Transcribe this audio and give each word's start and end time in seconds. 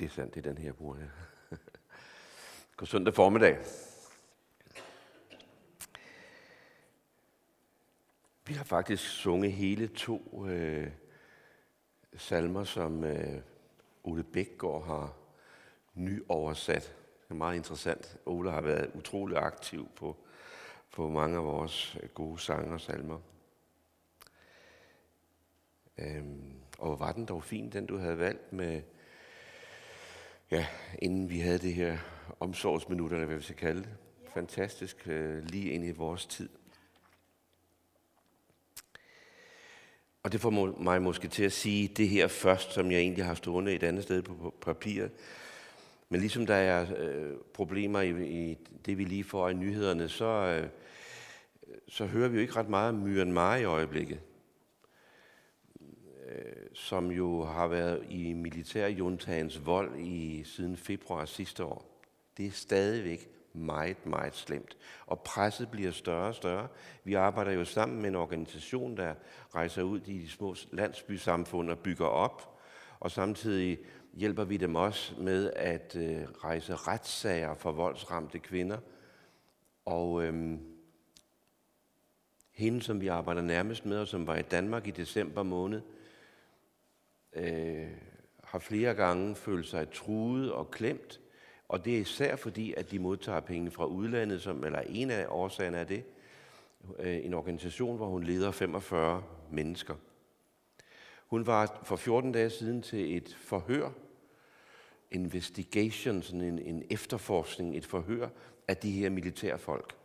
det 0.00 0.06
er 0.06 0.10
sandt, 0.10 0.34
det 0.34 0.46
er 0.46 0.52
den 0.52 0.62
her, 0.62 0.72
bruger 0.72 0.96
jeg. 0.96 1.08
God 2.76 2.86
søndag 2.86 3.14
formiddag. 3.14 3.58
Vi 8.46 8.54
har 8.54 8.64
faktisk 8.64 9.02
sunget 9.02 9.52
hele 9.52 9.88
to 9.88 10.46
øh, 10.48 10.90
salmer, 12.16 12.64
som 12.64 13.04
øh, 13.04 13.40
Ole 14.04 14.24
Bækgaard 14.24 14.84
har 14.84 15.16
nyoversat. 15.94 16.96
Det 17.22 17.30
er 17.30 17.34
meget 17.34 17.56
interessant. 17.56 18.18
Ole 18.26 18.50
har 18.50 18.60
været 18.60 18.90
utrolig 18.94 19.36
aktiv 19.36 19.88
på, 19.96 20.16
på 20.92 21.08
mange 21.08 21.36
af 21.36 21.44
vores 21.44 21.96
øh, 22.02 22.08
gode 22.08 22.38
sange 22.38 22.74
og 22.74 22.80
salmer. 22.80 23.20
Øhm, 25.98 26.60
og 26.78 27.00
var 27.00 27.12
den 27.12 27.26
dog 27.26 27.44
fin, 27.44 27.72
den 27.72 27.86
du 27.86 27.96
havde 27.96 28.18
valgt 28.18 28.52
med, 28.52 28.82
ja, 30.50 30.66
inden 30.98 31.30
vi 31.30 31.38
havde 31.38 31.58
det 31.58 31.74
her 31.74 31.98
omsorgsminut, 32.40 33.12
eller 33.12 33.26
hvad 33.26 33.36
vi 33.36 33.42
skal 33.42 33.56
kalde 33.56 33.80
det. 33.80 33.88
Fantastisk, 34.34 35.08
øh, 35.08 35.44
lige 35.44 35.70
ind 35.70 35.84
i 35.84 35.90
vores 35.90 36.26
tid. 36.26 36.48
Og 40.22 40.32
det 40.32 40.40
får 40.40 40.50
mig 40.82 41.02
måske 41.02 41.28
til 41.28 41.44
at 41.44 41.52
sige 41.52 41.88
det 41.88 42.08
her 42.08 42.28
først, 42.28 42.72
som 42.72 42.90
jeg 42.90 43.00
egentlig 43.00 43.24
har 43.24 43.34
stående 43.34 43.72
et 43.72 43.82
andet 43.82 44.02
sted 44.02 44.22
på 44.22 44.54
papiret. 44.60 45.10
Men 46.08 46.20
ligesom 46.20 46.46
der 46.46 46.54
er 46.54 46.86
øh, 46.96 47.32
problemer 47.54 48.00
i, 48.00 48.28
i 48.28 48.58
det, 48.86 48.98
vi 48.98 49.04
lige 49.04 49.24
får 49.24 49.48
i 49.48 49.54
nyhederne, 49.54 50.08
så, 50.08 50.24
øh, 50.24 50.68
så 51.88 52.06
hører 52.06 52.28
vi 52.28 52.34
jo 52.34 52.40
ikke 52.40 52.56
ret 52.56 52.68
meget 52.68 52.88
om 52.88 52.94
Myanmar 52.94 53.56
i 53.56 53.64
øjeblikket, 53.64 54.20
som 56.72 57.10
jo 57.10 57.44
har 57.44 57.66
været 57.66 58.06
i 58.10 58.32
militærjuntagens 58.32 59.66
vold 59.66 60.00
i 60.00 60.44
siden 60.44 60.76
februar 60.76 61.24
sidste 61.24 61.64
år. 61.64 62.02
Det 62.36 62.46
er 62.46 62.50
stadigvæk 62.50 63.28
meget, 63.52 64.06
meget 64.06 64.34
slemt. 64.34 64.76
Og 65.06 65.20
presset 65.20 65.70
bliver 65.70 65.90
større 65.90 66.28
og 66.28 66.34
større. 66.34 66.68
Vi 67.04 67.14
arbejder 67.14 67.52
jo 67.52 67.64
sammen 67.64 68.02
med 68.02 68.08
en 68.08 68.16
organisation, 68.16 68.96
der 68.96 69.14
rejser 69.54 69.82
ud 69.82 70.00
i 70.00 70.18
de 70.18 70.28
små 70.28 70.54
landsbysamfund 70.72 71.70
og 71.70 71.78
bygger 71.78 72.06
op, 72.06 72.60
og 73.00 73.10
samtidig 73.10 73.78
hjælper 74.14 74.44
vi 74.44 74.56
dem 74.56 74.74
også 74.74 75.14
med 75.18 75.50
at 75.56 75.96
øh, 75.96 76.22
rejse 76.44 76.74
retssager 76.74 77.54
for 77.54 77.72
voldsramte 77.72 78.38
kvinder. 78.38 78.78
Og 79.84 80.24
øhm, 80.24 80.60
hende, 82.52 82.82
som 82.82 83.00
vi 83.00 83.08
arbejder 83.08 83.42
nærmest 83.42 83.86
med, 83.86 83.98
og 83.98 84.08
som 84.08 84.26
var 84.26 84.36
i 84.36 84.42
Danmark 84.42 84.86
i 84.86 84.90
december 84.90 85.42
måned, 85.42 85.80
øh, 87.32 87.88
har 88.44 88.58
flere 88.58 88.94
gange 88.94 89.34
følt 89.34 89.66
sig 89.66 89.90
truet 89.92 90.52
og 90.52 90.70
klemt, 90.70 91.20
og 91.68 91.84
det 91.84 91.96
er 91.96 92.00
især 92.00 92.36
fordi, 92.36 92.74
at 92.76 92.90
de 92.90 92.98
modtager 92.98 93.40
penge 93.40 93.70
fra 93.70 93.86
udlandet, 93.86 94.42
som, 94.42 94.64
eller 94.64 94.80
en 94.80 95.10
af 95.10 95.26
årsagerne 95.28 95.76
er 95.76 95.84
det, 95.84 96.04
øh, 96.98 97.24
en 97.24 97.34
organisation, 97.34 97.96
hvor 97.96 98.06
hun 98.06 98.24
leder 98.24 98.50
45 98.50 99.22
mennesker. 99.50 99.94
Hun 101.26 101.46
var 101.46 101.80
for 101.84 101.96
14 101.96 102.32
dage 102.32 102.50
siden 102.50 102.82
til 102.82 103.16
et 103.16 103.36
forhør, 103.40 103.90
investigation, 105.10 106.22
sådan 106.22 106.40
en, 106.40 106.58
en 106.58 106.82
efterforskning, 106.90 107.76
et 107.76 107.86
forhør 107.86 108.28
af 108.68 108.76
de 108.76 108.90
her 108.90 109.10
militærfolk. 109.10 109.99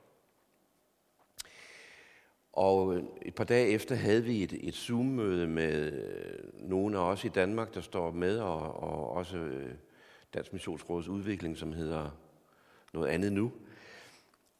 Og 2.55 2.95
et 3.21 3.35
par 3.35 3.43
dage 3.43 3.67
efter 3.67 3.95
havde 3.95 4.23
vi 4.23 4.43
et, 4.43 4.53
et 4.67 4.75
Zoom-møde 4.75 5.47
med 5.47 5.91
øh, 5.91 6.69
nogle 6.69 6.97
af 6.97 7.01
os 7.01 7.23
i 7.23 7.29
Danmark, 7.29 7.73
der 7.73 7.81
står 7.81 8.11
med, 8.11 8.39
og, 8.39 8.83
og 8.83 9.09
også 9.09 9.37
øh, 9.37 9.75
Dansk 10.33 10.53
Missionsråds 10.53 11.07
udvikling, 11.07 11.57
som 11.57 11.73
hedder 11.73 12.09
noget 12.93 13.07
andet 13.07 13.33
nu. 13.33 13.51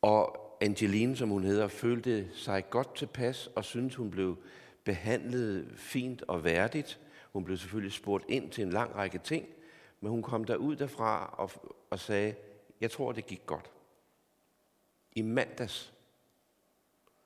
Og 0.02 0.42
Angeline, 0.62 1.16
som 1.16 1.30
hun 1.30 1.44
hedder, 1.44 1.68
følte 1.68 2.28
sig 2.34 2.70
godt 2.70 2.96
tilpas 2.96 3.50
og 3.56 3.66
syntes, 3.66 3.96
hun 3.96 4.12
blev 4.12 4.38
behandlet 4.84 5.68
fint 5.76 6.22
og 6.22 6.44
værdigt. 6.44 7.00
Hun 7.34 7.44
blev 7.44 7.58
selvfølgelig 7.58 7.94
spurgt 7.94 8.26
ind 8.28 8.52
til 8.52 8.64
en 8.64 8.70
lang 8.70 8.96
række 8.96 9.18
ting, 9.18 9.46
men 10.02 10.12
hun 10.12 10.22
kom 10.22 10.44
derud 10.44 10.76
derfra 10.76 11.36
og, 11.38 11.52
og 11.90 12.00
sagde, 12.00 12.36
jeg 12.82 12.92
tror, 12.92 13.12
det 13.12 13.26
gik 13.26 13.42
godt. 13.46 13.72
I 15.12 15.22
mandags 15.22 15.95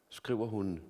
skriver 0.09 0.47
hun 0.47 0.81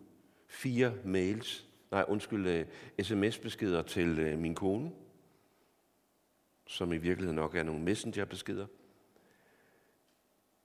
fire 0.47 0.93
mails, 1.05 1.67
nej 1.91 2.05
undskyld, 2.07 2.47
øh, 2.47 2.65
sms-beskeder 3.01 3.81
til 3.81 4.19
øh, 4.19 4.39
min 4.39 4.55
kone, 4.55 4.91
som 6.67 6.93
i 6.93 6.97
virkeligheden 6.97 7.35
nok 7.35 7.55
er 7.55 7.63
nogle 7.63 7.83
messengerbeskeder. 7.83 8.67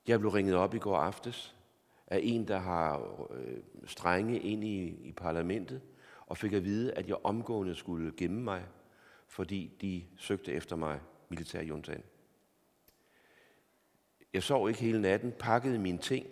Jeg 0.06 0.20
blev 0.20 0.30
ringet 0.30 0.54
op 0.54 0.74
i 0.74 0.78
går 0.78 0.96
aftes 0.96 1.56
af 2.06 2.20
en, 2.22 2.48
der 2.48 2.58
har 2.58 3.16
øh, 3.30 3.58
strenge 3.86 4.40
ind 4.40 4.64
i, 4.64 4.84
i 4.84 5.12
parlamentet, 5.12 5.80
og 6.26 6.36
fik 6.36 6.52
at 6.52 6.64
vide, 6.64 6.92
at 6.92 7.08
jeg 7.08 7.16
omgående 7.24 7.74
skulle 7.74 8.12
gemme 8.16 8.42
mig, 8.42 8.64
fordi 9.28 9.72
de 9.80 10.04
søgte 10.16 10.52
efter 10.52 10.76
mig, 10.76 11.00
militærjuntagen. 11.28 12.02
Jeg 14.32 14.42
sov 14.42 14.68
ikke 14.68 14.80
hele 14.80 15.00
natten, 15.00 15.32
pakkede 15.38 15.78
mine 15.78 15.98
ting 15.98 16.26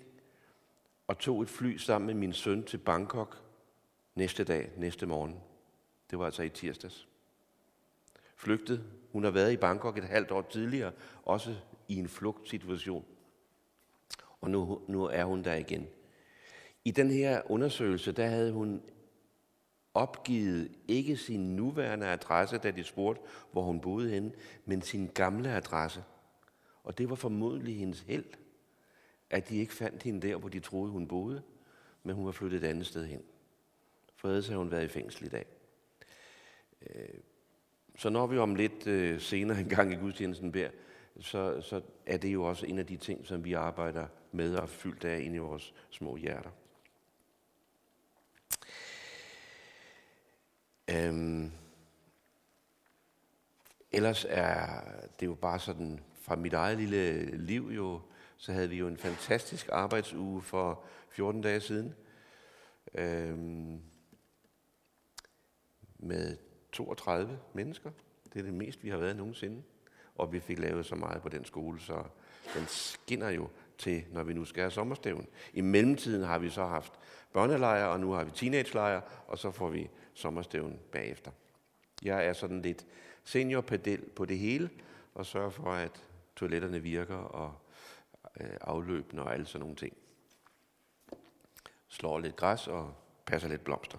og 1.13 1.19
tog 1.19 1.43
et 1.43 1.49
fly 1.49 1.77
sammen 1.77 2.07
med 2.07 2.15
min 2.15 2.33
søn 2.33 2.65
til 2.65 2.79
Bangkok 2.79 3.43
næste 4.15 4.45
dag, 4.45 4.71
næste 4.77 5.07
morgen. 5.07 5.41
Det 6.11 6.19
var 6.19 6.25
altså 6.25 6.43
i 6.43 6.49
tirsdags 6.49 7.09
flygtet. 8.37 8.85
Hun 9.11 9.25
har 9.25 9.31
været 9.31 9.53
i 9.53 9.57
Bangkok 9.57 9.99
et 9.99 10.05
halvt 10.05 10.31
år 10.31 10.43
tidligere, 10.43 10.93
også 11.23 11.55
i 11.89 11.97
en 11.97 12.09
flugtsituation. 12.09 13.05
Og 14.41 14.51
nu, 14.51 14.81
nu 14.89 15.05
er 15.05 15.25
hun 15.25 15.45
der 15.45 15.55
igen. 15.55 15.87
I 16.85 16.91
den 16.91 17.11
her 17.11 17.51
undersøgelse, 17.51 18.13
der 18.13 18.27
havde 18.27 18.53
hun 18.53 18.83
opgivet 19.95 20.73
ikke 20.89 21.17
sin 21.17 21.57
nuværende 21.57 22.07
adresse, 22.07 22.59
da 22.59 22.71
de 22.71 22.85
spurgte, 22.85 23.23
hvor 23.53 23.63
hun 23.63 23.81
boede 23.81 24.11
henne, 24.11 24.33
men 24.65 24.83
sin 24.83 25.11
gamle 25.15 25.51
adresse. 25.51 26.05
Og 26.85 26.99
det 26.99 27.11
var 27.11 27.17
formodentlig 27.17 27.79
hendes 27.79 28.01
held, 28.01 28.25
at 29.33 29.49
de 29.49 29.57
ikke 29.57 29.75
fandt 29.75 30.03
hende 30.03 30.29
der, 30.29 30.37
hvor 30.37 30.49
de 30.49 30.61
troede, 30.61 30.93
hun 30.93 31.09
boede, 31.09 31.43
men 32.03 32.17
hun 32.17 32.27
var 32.27 32.33
flyttet 32.33 32.65
et 32.65 32.69
andet 32.69 32.87
sted 32.87 33.07
hen. 33.07 33.23
For 34.17 34.29
ellers 34.29 34.47
havde 34.47 34.59
hun 34.59 34.71
været 34.71 34.85
i 34.85 34.89
fængsel 34.89 35.27
i 35.27 35.29
dag. 35.29 35.47
Øh, 36.87 37.09
så 37.99 38.11
når 38.11 38.27
vi 38.27 38.39
om 38.39 38.55
lidt 38.55 38.87
øh, 38.87 39.21
senere 39.21 39.61
en 39.61 39.69
gang 39.69 39.93
i 39.93 39.97
gudstjenesten 39.97 40.53
beder, 40.53 40.71
så, 41.21 41.61
så 41.61 41.83
er 42.07 42.17
det 42.17 42.33
jo 42.33 42.45
også 42.45 42.67
en 42.67 42.79
af 42.79 42.87
de 42.87 42.97
ting, 42.97 43.27
som 43.27 43.45
vi 43.45 43.53
arbejder 43.53 44.07
med 44.33 44.55
og 44.57 44.69
fyldt 44.69 45.05
af 45.05 45.21
ind 45.21 45.35
i 45.35 45.39
vores 45.39 45.75
små 45.91 46.17
hjerter. 46.17 46.51
Øhm, 50.91 51.53
ellers 53.93 54.27
er 54.29 54.81
det 55.21 55.27
jo 55.27 55.35
bare 55.35 55.59
sådan, 55.59 56.01
fra 56.15 56.37
mit 56.37 56.53
eget 56.53 56.79
lille 56.79 57.25
liv 57.37 57.71
jo, 57.77 58.01
så 58.43 58.53
havde 58.53 58.69
vi 58.69 58.77
jo 58.77 58.89
en 58.89 58.97
fantastisk 58.97 59.69
arbejdsuge 59.73 60.43
for 60.43 60.85
14 61.11 61.41
dage 61.41 61.61
siden. 61.61 61.95
Øhm, 62.95 63.81
med 65.99 66.37
32 66.73 67.39
mennesker. 67.55 67.91
Det 68.33 68.39
er 68.39 68.43
det 68.43 68.55
mest, 68.55 68.85
vi 68.85 68.89
har 68.89 68.97
været 68.97 69.17
nogensinde. 69.17 69.63
Og 70.15 70.33
vi 70.33 70.41
fik 70.41 70.59
lavet 70.59 70.87
så 70.87 70.95
meget 70.95 71.23
på 71.23 71.29
den 71.29 71.45
skole, 71.45 71.81
så 71.81 72.05
den 72.55 72.67
skinner 72.67 73.31
jo 73.31 73.49
til, 73.79 74.05
når 74.11 74.23
vi 74.23 74.33
nu 74.33 74.45
skal 74.45 74.61
have 74.61 74.71
sommerstævn. 74.71 75.27
I 75.53 75.61
mellemtiden 75.61 76.23
har 76.23 76.39
vi 76.39 76.51
så 76.51 76.65
haft 76.65 76.93
børnelejre, 77.33 77.89
og 77.89 78.01
nu 78.01 78.13
har 78.13 78.25
vi 78.25 78.31
teenagelejre, 78.31 79.03
og 79.27 79.39
så 79.39 79.51
får 79.51 79.69
vi 79.69 79.91
sommerstævn 80.15 80.81
bagefter. 80.93 81.31
Jeg 82.03 82.27
er 82.27 82.33
sådan 82.33 82.63
lidt 82.63 82.87
seniorpedel 83.25 84.11
på 84.17 84.25
det 84.25 84.39
hele, 84.39 84.71
og 85.15 85.27
sørger 85.27 85.51
for, 85.51 85.73
at 85.73 86.05
toiletterne 86.37 86.81
virker, 86.81 87.17
og 87.17 87.55
øh, 88.41 88.57
afløbende 88.61 89.23
og 89.23 89.33
alle 89.33 89.47
sådan 89.47 89.61
nogle 89.61 89.77
ting. 89.77 89.97
Slår 91.89 92.19
lidt 92.19 92.37
græs 92.37 92.69
og 92.69 92.95
passer 93.27 93.49
lidt 93.49 93.65
blomster. 93.65 93.99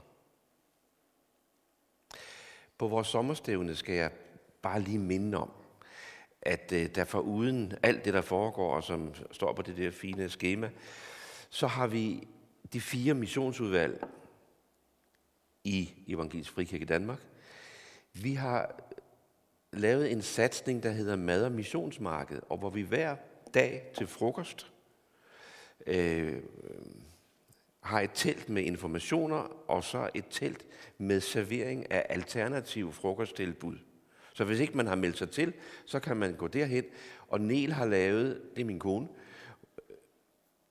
På 2.78 2.88
vores 2.88 3.08
sommerstævne 3.08 3.76
skal 3.76 3.96
jeg 3.96 4.12
bare 4.62 4.82
lige 4.82 5.00
minde 5.00 5.38
om, 5.38 5.52
at 6.42 6.72
øh, 6.72 6.96
der 6.96 7.06
for 7.06 7.20
uden 7.20 7.74
alt 7.84 8.06
det, 8.06 8.14
der 8.14 8.22
foregår, 8.22 8.76
og 8.76 8.84
som 8.84 9.14
står 9.32 9.54
på 9.54 9.62
det 9.62 9.78
der 9.78 9.92
fine 9.92 10.30
schema, 10.30 10.72
så 11.50 11.68
har 11.68 11.88
vi 11.88 12.28
de 12.74 12.82
fire 12.82 13.14
missionsudvalg 13.14 14.08
i 15.64 16.04
Evangelisk 16.08 16.52
Frikirke 16.52 16.86
Danmark. 16.86 17.20
Vi 18.14 18.34
har 18.34 18.76
lavet 19.72 20.12
en 20.12 20.22
satsning, 20.22 20.84
der 20.84 20.92
hedder 20.92 21.16
Mad- 21.16 21.46
og 21.46 21.52
Missionsmarked, 21.52 22.42
og 22.50 22.58
hvor 22.58 22.70
vi 22.70 22.82
hver 22.82 23.16
dag 23.54 23.92
til 23.98 24.08
frokost 24.08 24.72
øh, 25.88 26.44
har 27.84 28.02
et 28.02 28.12
telt 28.14 28.50
med 28.50 28.64
informationer, 28.64 29.38
og 29.68 29.84
så 29.84 30.10
et 30.14 30.26
telt 30.30 30.66
med 30.98 31.22
servering 31.22 31.92
af 31.92 32.06
alternative 32.10 32.94
frokosttilbud, 32.94 33.78
Så 34.34 34.44
hvis 34.44 34.60
ikke 34.60 34.78
man 34.78 34.88
har 34.88 34.96
meldt 34.96 35.18
sig 35.18 35.30
til, 35.30 35.54
så 35.86 36.00
kan 36.00 36.18
man 36.18 36.36
gå 36.36 36.48
derhen. 36.48 36.84
Og 37.28 37.42
Nel 37.42 37.74
har 37.74 37.86
lavet, 37.86 38.42
det 38.56 38.62
er 38.62 38.66
min 38.66 38.80
kone, 38.80 39.08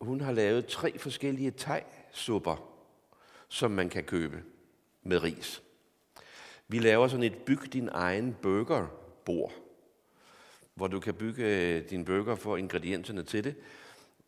hun 0.00 0.20
har 0.20 0.32
lavet 0.32 0.66
tre 0.66 0.98
forskellige 0.98 1.50
tegsupper, 1.50 2.72
som 3.48 3.70
man 3.70 3.88
kan 3.88 4.04
købe 4.04 4.42
med 5.02 5.22
ris. 5.22 5.62
Vi 6.68 6.78
laver 6.78 7.08
sådan 7.08 7.24
et 7.24 7.38
byg 7.46 7.72
din 7.72 7.88
egen 7.92 8.36
burgerbord, 8.42 9.52
hvor 10.82 10.88
du 10.88 11.00
kan 11.00 11.14
bygge 11.14 11.44
øh, 11.44 11.90
din 11.90 12.04
burger 12.04 12.34
for 12.34 12.56
ingredienserne 12.56 13.22
til 13.22 13.44
det, 13.44 13.54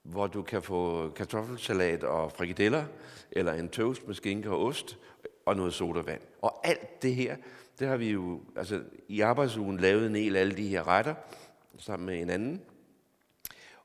hvor 0.02 0.26
du 0.26 0.42
kan 0.42 0.62
få 0.62 1.08
kartoffelsalat 1.08 2.04
og 2.04 2.32
frikadeller, 2.32 2.84
eller 3.32 3.52
en 3.52 3.68
toast 3.68 4.06
med 4.06 4.14
skinke 4.14 4.50
og 4.50 4.64
ost, 4.64 4.98
og 5.46 5.56
noget 5.56 5.74
sodavand. 5.74 6.20
Og 6.42 6.66
alt 6.66 7.02
det 7.02 7.14
her, 7.14 7.36
det 7.78 7.88
har 7.88 7.96
vi 7.96 8.10
jo 8.10 8.40
altså, 8.56 8.82
i 9.08 9.20
arbejdsugen 9.20 9.76
lavet 9.76 10.06
en 10.06 10.14
del 10.14 10.36
af 10.36 10.40
alle 10.40 10.56
de 10.56 10.68
her 10.68 10.88
retter, 10.88 11.14
sammen 11.78 12.06
med 12.06 12.20
en 12.22 12.30
anden. 12.30 12.62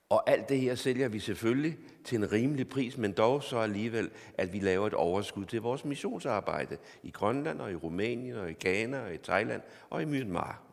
Og 0.09 0.29
alt 0.29 0.49
det 0.49 0.59
her 0.59 0.75
sælger 0.75 1.07
vi 1.07 1.19
selvfølgelig 1.19 1.77
til 2.03 2.17
en 2.17 2.31
rimelig 2.31 2.69
pris, 2.69 2.97
men 2.97 3.11
dog 3.11 3.43
så 3.43 3.57
alligevel, 3.57 4.09
at 4.37 4.53
vi 4.53 4.59
laver 4.59 4.87
et 4.87 4.93
overskud 4.93 5.45
til 5.45 5.61
vores 5.61 5.85
missionsarbejde 5.85 6.77
i 7.03 7.11
Grønland 7.11 7.61
og 7.61 7.71
i 7.71 7.75
Rumænien 7.75 8.35
og 8.35 8.51
i 8.51 8.55
Ghana 8.59 8.99
og 8.99 9.13
i 9.13 9.17
Thailand 9.17 9.61
og 9.89 10.01
i 10.01 10.05
Myanmar. 10.05 10.68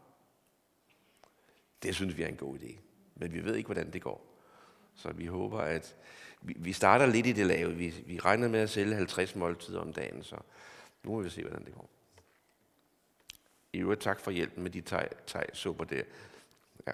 Det 1.82 1.94
synes 1.94 2.16
vi 2.16 2.22
er 2.22 2.28
en 2.28 2.36
god 2.36 2.58
idé, 2.58 2.78
men 3.14 3.32
vi 3.32 3.44
ved 3.44 3.54
ikke, 3.54 3.66
hvordan 3.66 3.90
det 3.90 4.02
går. 4.02 4.36
Så 4.94 5.12
vi 5.12 5.26
håber, 5.26 5.58
at 5.58 5.96
vi, 6.42 6.54
vi 6.58 6.72
starter 6.72 7.06
lidt 7.06 7.26
i 7.26 7.32
det 7.32 7.46
lave. 7.46 7.74
Vi, 7.74 7.94
vi 8.06 8.18
regner 8.18 8.48
med 8.48 8.60
at 8.60 8.70
sælge 8.70 8.94
50 8.94 9.36
måltider 9.36 9.80
om 9.80 9.92
dagen, 9.92 10.22
så 10.22 10.36
nu 11.02 11.10
må 11.10 11.22
vi 11.22 11.30
se, 11.30 11.42
hvordan 11.42 11.64
det 11.64 11.74
går. 11.74 11.90
I 13.72 13.78
øvrigt 13.78 14.00
tak 14.00 14.20
for 14.20 14.30
hjælpen 14.30 14.62
med 14.62 14.70
de 14.70 14.82
thai-supper 15.26 15.84
der. 15.84 16.02
Ja. 16.86 16.92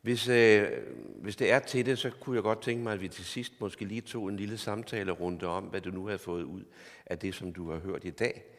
Hvis, 0.00 0.28
øh, 0.28 0.70
hvis 1.14 1.36
det 1.36 1.50
er 1.50 1.58
til 1.58 1.86
det, 1.86 1.98
så 1.98 2.10
kunne 2.10 2.36
jeg 2.36 2.42
godt 2.42 2.62
tænke 2.62 2.82
mig, 2.82 2.92
at 2.92 3.00
vi 3.00 3.08
til 3.08 3.24
sidst 3.24 3.60
måske 3.60 3.84
lige 3.84 4.00
tog 4.00 4.28
en 4.28 4.36
lille 4.36 4.58
samtale 4.58 5.12
rundt 5.12 5.42
om, 5.42 5.64
hvad 5.64 5.80
du 5.80 5.90
nu 5.90 6.06
har 6.06 6.16
fået 6.16 6.42
ud 6.42 6.64
af 7.06 7.18
det, 7.18 7.34
som 7.34 7.52
du 7.52 7.70
har 7.70 7.78
hørt 7.78 8.04
i 8.04 8.10
dag. 8.10 8.57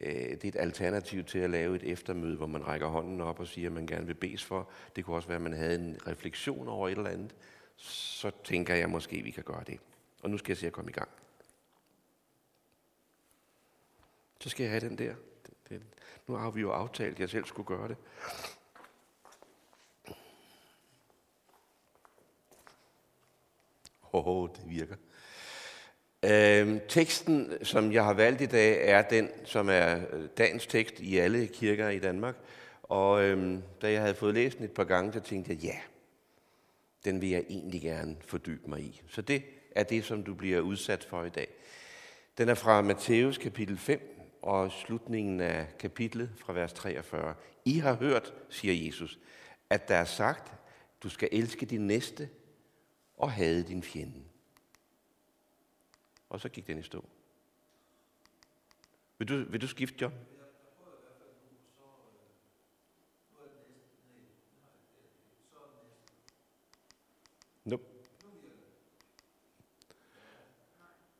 Øh, 0.00 0.12
det 0.12 0.44
er 0.44 0.48
et 0.48 0.56
alternativ 0.56 1.24
til 1.24 1.38
at 1.38 1.50
lave 1.50 1.76
et 1.76 1.82
eftermøde, 1.82 2.36
hvor 2.36 2.46
man 2.46 2.66
rækker 2.66 2.86
hånden 2.86 3.20
op 3.20 3.40
og 3.40 3.46
siger, 3.46 3.68
at 3.68 3.72
man 3.72 3.86
gerne 3.86 4.06
vil 4.06 4.14
bes 4.14 4.44
for. 4.44 4.70
Det 4.96 5.04
kunne 5.04 5.16
også 5.16 5.28
være, 5.28 5.36
at 5.36 5.42
man 5.42 5.52
havde 5.52 5.74
en 5.74 5.98
refleksion 6.06 6.68
over 6.68 6.88
et 6.88 6.98
eller 6.98 7.10
andet. 7.10 7.34
Så 7.76 8.30
tænker 8.44 8.74
jeg 8.74 8.90
måske, 8.90 9.16
at 9.16 9.24
vi 9.24 9.30
kan 9.30 9.44
gøre 9.44 9.64
det. 9.66 9.80
Og 10.22 10.30
nu 10.30 10.38
skal 10.38 10.50
jeg 10.50 10.56
se 10.56 10.66
at 10.66 10.72
komme 10.72 10.90
i 10.90 10.94
gang. 10.94 11.08
Så 14.40 14.48
skal 14.48 14.64
jeg 14.64 14.70
have 14.70 14.88
den 14.88 14.98
der. 14.98 15.14
Nu 16.26 16.34
har 16.34 16.50
vi 16.50 16.60
jo 16.60 16.70
aftalt, 16.70 17.14
at 17.14 17.20
jeg 17.20 17.30
selv 17.30 17.44
skulle 17.44 17.66
gøre 17.66 17.88
det. 17.88 17.96
Åh, 24.12 24.26
oh, 24.26 24.48
det 24.56 24.70
virker. 24.70 24.96
Øhm, 26.24 26.80
teksten, 26.88 27.52
som 27.62 27.92
jeg 27.92 28.04
har 28.04 28.14
valgt 28.14 28.40
i 28.40 28.46
dag, 28.46 28.88
er 28.88 29.02
den, 29.02 29.28
som 29.44 29.68
er 29.68 30.00
øh, 30.12 30.28
dagens 30.38 30.66
tekst 30.66 31.00
i 31.00 31.18
alle 31.18 31.46
kirker 31.46 31.88
i 31.88 31.98
Danmark. 31.98 32.34
Og 32.82 33.24
øhm, 33.24 33.62
da 33.82 33.92
jeg 33.92 34.00
havde 34.00 34.14
fået 34.14 34.34
læst 34.34 34.56
den 34.56 34.64
et 34.64 34.72
par 34.72 34.84
gange, 34.84 35.12
så 35.12 35.20
tænkte 35.20 35.52
jeg, 35.52 35.60
ja, 35.62 35.76
den 37.04 37.20
vil 37.20 37.28
jeg 37.28 37.44
egentlig 37.48 37.82
gerne 37.82 38.16
fordybe 38.20 38.70
mig 38.70 38.80
i. 38.80 39.02
Så 39.08 39.22
det 39.22 39.42
er 39.76 39.82
det, 39.82 40.04
som 40.04 40.22
du 40.22 40.34
bliver 40.34 40.60
udsat 40.60 41.04
for 41.04 41.24
i 41.24 41.28
dag. 41.28 41.48
Den 42.38 42.48
er 42.48 42.54
fra 42.54 42.82
Matthæus 42.82 43.38
kapitel 43.38 43.78
5 43.78 44.00
og 44.42 44.72
slutningen 44.72 45.40
af 45.40 45.66
kapitlet 45.78 46.30
fra 46.36 46.52
vers 46.52 46.72
43. 46.72 47.34
I 47.64 47.78
har 47.78 47.94
hørt, 47.94 48.34
siger 48.48 48.86
Jesus, 48.86 49.18
at 49.70 49.88
der 49.88 49.96
er 49.96 50.04
sagt, 50.04 50.52
du 51.02 51.08
skal 51.08 51.28
elske 51.32 51.66
din 51.66 51.86
næste 51.86 52.28
og 53.16 53.32
hade 53.32 53.62
din 53.62 53.82
fjende. 53.82 54.29
Og 56.30 56.40
så 56.40 56.48
gik 56.48 56.66
den 56.66 56.78
i 56.78 56.82
stå. 56.82 57.04
Vil 59.18 59.28
du, 59.28 59.44
vil 59.50 59.60
du 59.60 59.66
skifte, 59.66 59.96
job? 60.00 60.12
Nope. 67.64 67.84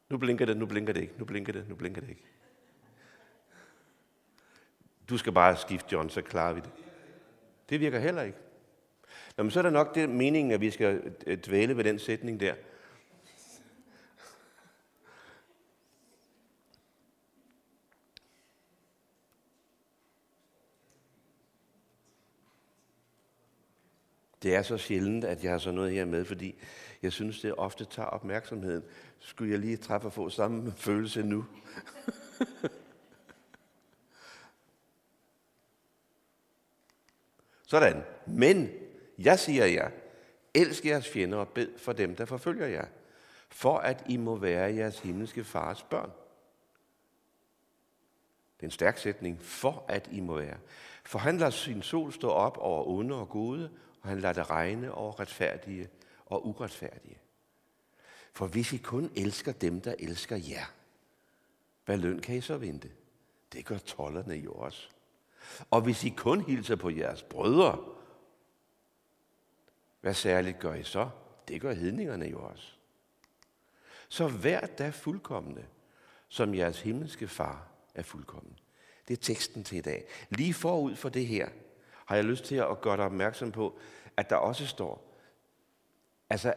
Nu 0.09 0.19
blinker 0.19 0.47
det, 0.47 0.57
nu 0.57 0.67
blinker 0.67 0.93
det 0.93 1.01
ikke, 1.01 1.15
nu 1.19 1.25
blinker 1.25 1.53
det, 1.53 1.69
nu 1.69 1.75
blinker 1.75 2.01
det 2.01 2.09
ikke. 2.09 2.25
Du 5.09 5.19
skal 5.19 5.33
bare 5.33 5.57
skifte, 5.57 5.93
John, 5.93 6.11
så 6.11 6.23
klarer 6.23 6.53
vi 6.53 6.61
det. 6.61 6.71
Det 7.71 7.81
virker 7.81 7.99
heller 7.99 8.23
ikke. 8.23 8.39
Nå, 9.37 9.43
men 9.43 9.51
så 9.51 9.59
er 9.61 9.63
der 9.63 9.71
nok 9.71 9.95
det 9.95 10.09
meningen, 10.09 10.53
at 10.53 10.61
vi 10.61 10.71
skal 10.71 11.15
øh, 11.27 11.39
dvæle 11.39 11.77
ved 11.77 11.85
den 11.85 11.99
sætning 11.99 12.41
der. 12.41 12.55
Det 24.43 24.55
er 24.55 24.63
så 24.63 24.79
sjældent, 24.79 25.25
at 25.25 25.45
jeg 25.45 25.51
har 25.51 25.59
sådan 25.59 25.75
noget 25.75 25.93
her 25.93 26.05
med, 26.05 26.25
fordi 26.25 26.55
jeg 27.03 27.13
synes, 27.13 27.41
det 27.41 27.55
ofte 27.55 27.85
tager 27.85 28.09
opmærksomheden. 28.09 28.83
Skulle 29.19 29.53
jeg 29.53 29.59
lige 29.61 29.77
træffe 29.77 30.09
og 30.09 30.13
få 30.13 30.31
samme 30.31 30.73
følelse 30.77 31.23
nu? 31.23 31.45
Sådan. 37.67 38.03
Men 38.27 38.71
jeg 39.19 39.39
siger 39.39 39.65
jer, 39.65 39.91
elsk 40.55 40.87
jeres 40.87 41.09
fjender 41.09 41.39
og 41.39 41.49
bed 41.49 41.79
for 41.79 41.93
dem, 41.93 42.17
der 42.17 42.25
forfølger 42.25 42.67
jer, 42.67 42.87
for 43.49 43.79
at 43.79 44.05
I 44.09 44.17
må 44.17 44.37
være 44.37 44.75
jeres 44.75 44.99
himmelske 44.99 45.45
fars 45.45 45.83
børn. 45.83 46.11
Det 48.57 48.63
er 48.63 48.67
en 48.67 48.71
stærk 48.71 48.99
sætning. 48.99 49.43
For 49.43 49.85
at 49.89 50.09
I 50.13 50.21
må 50.21 50.37
være. 50.37 50.57
For 51.05 51.19
han 51.19 51.39
lader 51.39 51.51
sin 51.51 51.83
sol 51.83 52.13
stå 52.13 52.29
op 52.29 52.59
over 52.59 52.89
onde 52.89 53.15
og 53.15 53.29
gode, 53.29 53.71
og 54.03 54.09
han 54.09 54.21
lader 54.21 54.35
det 54.35 54.51
regne 54.51 54.95
over 54.95 55.21
retfærdige 55.21 55.89
og 56.27 56.47
uretfærdige. 56.47 57.19
For 58.33 58.47
hvis 58.47 58.73
I 58.73 58.77
kun 58.77 59.13
elsker 59.17 59.53
dem, 59.53 59.81
der 59.81 59.95
elsker 59.99 60.37
jer, 60.37 60.65
hvad 61.85 61.97
løn 61.97 62.21
kan 62.21 62.37
I 62.37 62.41
så 62.41 62.57
vente? 62.57 62.91
Det 63.53 63.67
gør 63.67 63.79
tollerne 63.79 64.35
jo 64.35 64.53
også. 64.53 64.89
Og 65.71 65.81
hvis 65.81 66.05
I 66.05 66.09
kun 66.09 66.41
hilser 66.41 66.77
på 66.77 66.91
jeres 66.91 67.23
brødre, 67.23 67.85
hvad 70.01 70.15
særligt 70.15 70.59
gør 70.59 70.75
I 70.75 70.83
så? 70.83 71.11
Det 71.49 71.61
gør 71.61 71.73
hedningerne 71.73 72.27
jo 72.27 72.43
også. 72.45 72.73
Så 74.09 74.29
vær 74.29 74.61
da 74.61 74.91
fuldkommende, 74.91 75.67
som 76.29 76.55
jeres 76.55 76.81
himmelske 76.81 77.29
far 77.29 77.69
er 77.95 78.03
fuldkommen. 78.03 78.59
Det 79.09 79.19
er 79.19 79.23
teksten 79.23 79.65
til 79.65 79.79
i 79.79 79.81
dag. 79.81 80.05
Lige 80.31 80.55
forud 80.55 80.97
for 80.97 81.09
det 81.09 81.27
her, 81.27 81.49
har 82.07 82.17
jeg 82.17 82.25
lyst 82.25 82.45
til 82.45 82.55
at 82.55 82.81
gøre 82.81 82.97
dig 82.97 83.05
opmærksom 83.05 83.53
på, 83.53 83.79
at 84.21 84.31
der 84.31 84.37
også 84.37 84.67
står, 84.67 85.17
altså 86.31 86.55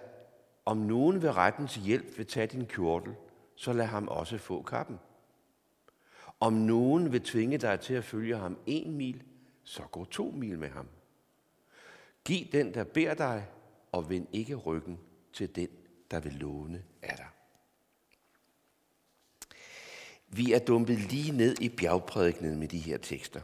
om 0.66 0.78
nogen 0.78 1.22
ved 1.22 1.38
rettens 1.38 1.76
hjælp 1.76 2.18
vil 2.18 2.28
tage 2.28 2.48
din 2.48 2.66
kjortel, 2.66 3.16
så 3.56 3.74
lad 3.74 3.86
ham 3.86 4.08
også 4.08 4.38
få 4.38 4.62
kappen. 4.62 5.00
Om 6.40 6.54
nogen 6.54 7.12
vil 7.12 7.22
tvinge 7.22 7.58
dig 7.58 7.80
til 7.80 7.94
at 7.94 8.04
følge 8.04 8.38
ham 8.38 8.58
en 8.66 8.98
mil, 8.98 9.24
så 9.64 9.84
gå 9.84 10.06
to 10.06 10.32
mil 10.36 10.60
med 10.60 10.70
ham. 10.70 10.88
Giv 12.26 12.46
den, 12.52 12.74
der 12.74 12.84
beder 12.84 13.14
dig, 13.14 13.48
og 13.92 14.10
vend 14.10 14.28
ikke 14.34 14.56
ryggen 14.56 15.00
til 15.34 15.56
den, 15.56 15.70
der 16.12 16.20
vil 16.20 16.34
låne 16.34 16.84
af 17.02 17.18
dig. 17.18 17.28
Vi 20.28 20.54
er 20.54 20.60
dumpet 20.60 20.98
lige 20.98 21.38
ned 21.38 21.62
i 21.62 21.70
bjergprædikenen 21.70 22.60
med 22.60 22.68
de 22.68 22.80
her 22.80 22.98
tekster. 22.98 23.42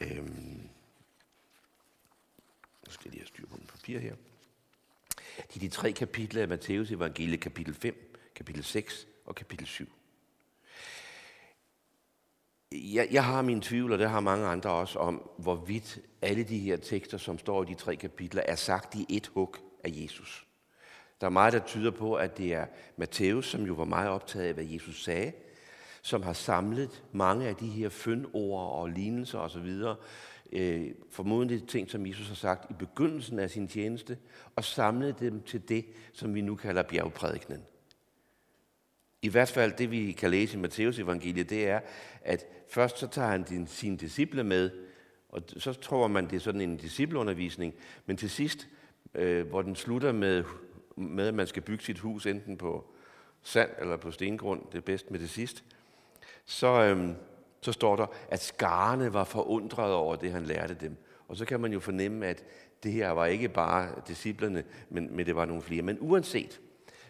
Øhm. 0.00 0.71
Skal 2.92 3.08
jeg 3.08 3.12
lige 3.12 3.20
have 3.20 3.26
styr 3.26 3.46
på 3.46 3.56
den 3.56 3.66
papir 3.66 3.98
her. 3.98 4.14
Det 5.36 5.56
er 5.56 5.60
de 5.60 5.68
tre 5.68 5.92
kapitler 5.92 6.42
af 6.42 6.48
Matteus 6.48 6.90
evangelie, 6.90 7.36
kapitel 7.36 7.74
5, 7.74 8.14
kapitel 8.34 8.64
6 8.64 9.06
og 9.24 9.34
kapitel 9.34 9.66
7 9.66 9.88
jeg, 12.72 13.08
jeg 13.10 13.24
har 13.24 13.42
min 13.42 13.60
tvivl, 13.60 13.92
og 13.92 13.98
det 13.98 14.10
har 14.10 14.20
mange 14.20 14.46
andre 14.46 14.70
også, 14.70 14.98
om 14.98 15.30
hvorvidt 15.38 15.98
alle 16.22 16.44
de 16.44 16.58
her 16.58 16.76
tekster, 16.76 17.18
som 17.18 17.38
står 17.38 17.62
i 17.62 17.66
de 17.66 17.74
tre 17.74 17.96
kapitler, 17.96 18.42
er 18.46 18.56
sagt 18.56 18.94
i 18.94 19.06
et 19.08 19.26
hug 19.34 19.56
af 19.84 19.90
Jesus. 19.92 20.46
Der 21.20 21.26
er 21.26 21.30
meget, 21.30 21.52
der 21.52 21.58
tyder 21.58 21.90
på, 21.90 22.14
at 22.14 22.38
det 22.38 22.54
er 22.54 22.66
Matthæus, 22.96 23.50
som 23.50 23.66
jo 23.66 23.74
var 23.74 23.84
meget 23.84 24.08
optaget 24.08 24.46
af, 24.46 24.54
hvad 24.54 24.64
Jesus 24.64 25.04
sagde, 25.04 25.32
som 26.02 26.22
har 26.22 26.32
samlet 26.32 27.02
mange 27.12 27.48
af 27.48 27.56
de 27.56 27.66
her 27.66 27.88
fyndord 27.88 28.72
og 28.72 28.88
lignelser 28.88 29.38
osv., 29.38 29.82
øh, 30.52 30.90
formodentlig 31.10 31.68
ting, 31.68 31.90
som 31.90 32.06
Jesus 32.06 32.28
har 32.28 32.34
sagt 32.34 32.70
i 32.70 32.74
begyndelsen 32.74 33.38
af 33.38 33.50
sin 33.50 33.68
tjeneste, 33.68 34.18
og 34.56 34.64
samlet 34.64 35.20
dem 35.20 35.42
til 35.42 35.68
det, 35.68 35.86
som 36.12 36.34
vi 36.34 36.40
nu 36.40 36.54
kalder 36.54 36.82
bjergprædikenen. 36.82 37.62
I 39.22 39.28
hvert 39.28 39.48
fald 39.48 39.72
det, 39.78 39.90
vi 39.90 40.12
kan 40.12 40.30
læse 40.30 40.56
i 40.56 40.60
Matteus 40.60 40.98
evangeliet, 40.98 41.50
det 41.50 41.68
er, 41.68 41.80
at 42.22 42.46
først 42.68 42.98
så 42.98 43.06
tager 43.06 43.28
han 43.28 43.42
din, 43.42 43.66
sine 43.66 43.96
disciple 43.96 44.44
med, 44.44 44.70
og 45.28 45.42
så 45.56 45.72
tror 45.72 46.08
man, 46.08 46.30
det 46.30 46.36
er 46.36 46.40
sådan 46.40 46.60
en 46.60 46.76
discipleundervisning, 46.76 47.74
men 48.06 48.16
til 48.16 48.30
sidst, 48.30 48.68
øh, 49.14 49.48
hvor 49.48 49.62
den 49.62 49.76
slutter 49.76 50.12
med, 50.12 50.44
med, 50.96 51.28
at 51.28 51.34
man 51.34 51.46
skal 51.46 51.62
bygge 51.62 51.84
sit 51.84 51.98
hus 51.98 52.26
enten 52.26 52.56
på 52.56 52.94
sand 53.42 53.70
eller 53.80 53.96
på 53.96 54.10
stengrund, 54.10 54.62
det 54.72 54.78
er 54.78 54.82
bedst 54.82 55.10
med 55.10 55.20
det 55.20 55.30
sidst, 55.30 55.64
så, 56.44 56.68
øh, 56.68 57.14
så 57.62 57.72
står 57.72 57.96
der, 57.96 58.06
at 58.28 58.42
skarne 58.42 59.12
var 59.12 59.24
forundret 59.24 59.92
over 59.92 60.16
det, 60.16 60.32
han 60.32 60.44
lærte 60.44 60.74
dem. 60.74 60.96
Og 61.28 61.36
så 61.36 61.44
kan 61.44 61.60
man 61.60 61.72
jo 61.72 61.80
fornemme, 61.80 62.26
at 62.26 62.44
det 62.82 62.92
her 62.92 63.10
var 63.10 63.26
ikke 63.26 63.48
bare 63.48 63.88
disciplerne, 64.08 64.64
men, 64.90 65.16
men 65.16 65.26
det 65.26 65.36
var 65.36 65.44
nogle 65.44 65.62
flere. 65.62 65.82
Men 65.82 65.98
uanset, 66.00 66.60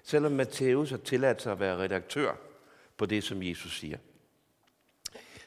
selvom 0.02 0.32
Matthæus 0.32 0.90
har 0.90 0.96
tilladt 0.96 1.42
sig 1.42 1.52
at 1.52 1.60
være 1.60 1.78
redaktør 1.78 2.32
på 2.96 3.06
det, 3.06 3.24
som 3.24 3.42
Jesus 3.42 3.78
siger, 3.78 3.98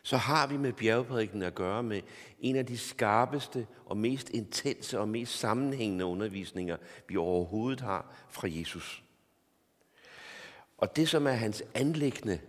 så 0.03 0.17
har 0.17 0.47
vi 0.47 0.57
med 0.57 0.73
bjergprædiken 0.73 1.41
at 1.41 1.55
gøre 1.55 1.83
med 1.83 2.01
en 2.39 2.55
af 2.55 2.65
de 2.65 2.77
skarpeste 2.77 3.67
og 3.85 3.97
mest 3.97 4.29
intense 4.29 4.99
og 4.99 5.07
mest 5.07 5.39
sammenhængende 5.39 6.05
undervisninger, 6.05 6.77
vi 7.07 7.17
overhovedet 7.17 7.81
har 7.81 8.15
fra 8.29 8.47
Jesus. 8.51 9.03
Og 10.77 10.95
det, 10.95 11.09
som 11.09 11.27
er 11.27 11.31
hans 11.31 11.63
anlæggende, 11.73 12.39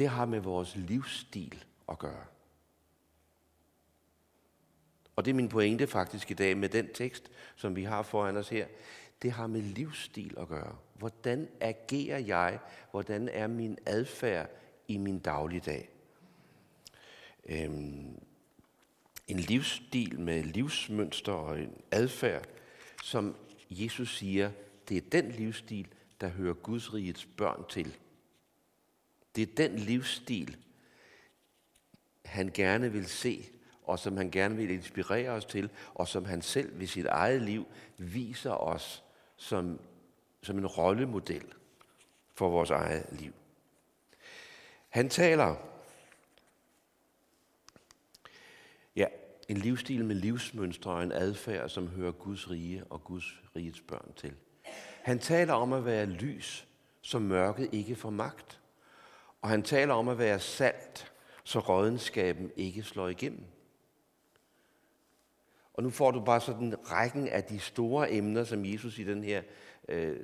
det 0.00 0.08
har 0.08 0.24
med 0.24 0.40
vores 0.40 0.76
livsstil 0.76 1.64
at 1.88 1.98
gøre. 1.98 2.24
Og 5.16 5.24
det 5.24 5.30
er 5.30 5.34
min 5.34 5.48
pointe 5.48 5.86
faktisk 5.86 6.30
i 6.30 6.34
dag 6.34 6.56
med 6.56 6.68
den 6.68 6.92
tekst, 6.94 7.30
som 7.56 7.76
vi 7.76 7.84
har 7.84 8.02
foran 8.02 8.36
os 8.36 8.48
her. 8.48 8.66
Det 9.22 9.32
har 9.32 9.46
med 9.46 9.62
livsstil 9.62 10.34
at 10.38 10.48
gøre. 10.48 10.76
Hvordan 10.94 11.48
agerer 11.60 12.18
jeg? 12.18 12.58
Hvordan 12.90 13.28
er 13.28 13.46
min 13.46 13.78
adfærd 13.86 14.50
i 14.88 14.96
min 14.96 15.18
dagligdag? 15.18 15.88
Øhm, 17.46 18.22
en 19.28 19.38
livsstil 19.38 20.20
med 20.20 20.42
livsmønster 20.42 21.32
og 21.32 21.60
en 21.60 21.80
adfærd, 21.90 22.46
som 23.02 23.36
Jesus 23.70 24.16
siger, 24.16 24.50
det 24.88 24.96
er 24.96 25.10
den 25.12 25.30
livsstil, 25.30 25.88
der 26.20 26.28
hører 26.28 26.54
Guds 26.54 26.94
rigets 26.94 27.26
børn 27.36 27.64
til. 27.68 27.96
Det 29.36 29.42
er 29.42 29.54
den 29.56 29.76
livsstil, 29.76 30.56
han 32.24 32.50
gerne 32.54 32.92
vil 32.92 33.06
se, 33.06 33.50
og 33.82 33.98
som 33.98 34.16
han 34.16 34.30
gerne 34.30 34.56
vil 34.56 34.70
inspirere 34.70 35.30
os 35.30 35.44
til, 35.44 35.70
og 35.94 36.08
som 36.08 36.24
han 36.24 36.42
selv 36.42 36.80
ved 36.80 36.86
sit 36.86 37.06
eget 37.06 37.42
liv 37.42 37.66
viser 37.98 38.50
os 38.50 39.04
som, 39.36 39.80
som 40.42 40.58
en 40.58 40.66
rollemodel 40.66 41.44
for 42.34 42.50
vores 42.50 42.70
eget 42.70 43.06
liv. 43.12 43.32
Han 44.88 45.08
taler 45.08 45.56
ja, 48.96 49.06
en 49.48 49.56
livsstil 49.56 50.04
med 50.04 50.16
livsmønstre 50.16 50.90
og 50.90 51.02
en 51.02 51.12
adfærd, 51.12 51.68
som 51.68 51.88
hører 51.88 52.12
Guds 52.12 52.50
rige 52.50 52.84
og 52.84 53.04
Guds 53.04 53.42
rigets 53.56 53.80
børn 53.80 54.12
til. 54.16 54.34
Han 55.02 55.18
taler 55.18 55.54
om 55.54 55.72
at 55.72 55.84
være 55.84 56.06
lys, 56.06 56.66
som 57.00 57.22
mørket 57.22 57.68
ikke 57.72 57.96
får 57.96 58.10
magt. 58.10 58.59
Og 59.42 59.48
han 59.48 59.62
taler 59.62 59.94
om 59.94 60.08
at 60.08 60.18
være 60.18 60.40
salt, 60.40 61.12
så 61.44 61.58
rådenskaben 61.58 62.50
ikke 62.56 62.82
slår 62.82 63.08
igennem. 63.08 63.44
Og 65.74 65.82
nu 65.82 65.90
får 65.90 66.10
du 66.10 66.20
bare 66.20 66.40
sådan 66.40 66.74
rækken 66.90 67.28
af 67.28 67.44
de 67.44 67.58
store 67.58 68.12
emner, 68.12 68.44
som 68.44 68.64
Jesus 68.64 68.98
i 68.98 69.04
den 69.04 69.24
her 69.24 69.42
øh, 69.88 70.16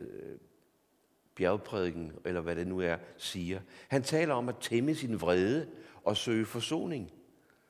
bjergprædiken, 1.35 2.12
eller 2.25 2.40
hvad 2.40 2.56
det 2.56 2.66
nu 2.66 2.80
er, 2.80 2.96
siger. 3.16 3.61
Han 3.88 4.02
taler 4.02 4.35
om 4.35 4.49
at 4.49 4.56
tæmme 4.61 4.94
sin 4.94 5.20
vrede 5.20 5.68
og 6.04 6.16
søge 6.16 6.46
forsoning. 6.46 7.12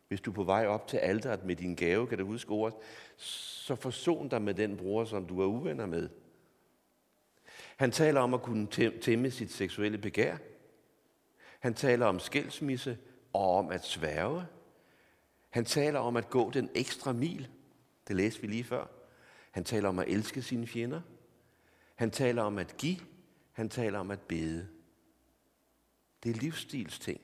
Hvis 0.09 0.21
du 0.21 0.31
er 0.31 0.35
på 0.35 0.45
vej 0.45 0.67
op 0.67 0.88
til 0.88 0.97
alderet 0.97 1.45
med 1.45 1.57
din 1.57 1.75
gave, 1.75 2.07
kan 2.07 2.19
du 2.19 2.26
huske 2.26 2.50
ordet, 2.50 2.79
så 3.17 3.75
forson 3.75 4.29
dig 4.29 4.43
med 4.43 4.55
den 4.55 4.76
bror, 4.76 5.05
som 5.05 5.26
du 5.26 5.41
er 5.41 5.47
uvenner 5.47 5.87
med. 5.87 6.09
Han 7.76 7.91
taler 7.91 8.21
om 8.21 8.35
at 8.35 8.43
kunne 8.43 8.67
tæmme 9.00 9.31
sit 9.31 9.53
seksuelle 9.53 9.99
begær. 9.99 10.37
Han 11.67 11.75
taler 11.75 12.07
om 12.07 12.19
skilsmisse 12.19 12.99
og 13.33 13.57
om 13.59 13.71
at 13.71 13.85
sværge. 13.85 14.47
Han 15.51 15.65
taler 15.65 15.99
om 15.99 16.17
at 16.17 16.31
gå 16.31 16.51
den 16.51 16.71
ekstra 16.75 17.13
mil. 17.13 17.49
Det 18.09 18.17
læste 18.17 18.41
vi 18.41 18.47
lige 18.47 18.65
før. 18.65 18.87
Han 19.51 19.65
taler 19.65 19.89
om 19.89 19.99
at 19.99 20.09
elske 20.09 20.43
sine 20.43 20.67
fjender. 20.67 21.01
Han 21.95 22.11
taler 22.11 22.43
om 22.43 22.59
at 22.59 22.77
give. 22.77 22.99
Han 23.53 23.69
taler 23.69 23.99
om 23.99 24.11
at 24.11 24.21
bede. 24.21 24.69
Det 26.23 26.31
er 26.31 26.41
livsstilsting. 26.41 27.21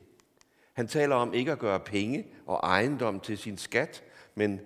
Han 0.73 0.87
taler 0.87 1.15
om 1.15 1.33
ikke 1.33 1.51
at 1.51 1.59
gøre 1.59 1.79
penge 1.79 2.27
og 2.45 2.59
ejendom 2.63 3.19
til 3.19 3.37
sin 3.37 3.57
skat, 3.57 4.03
men 4.35 4.59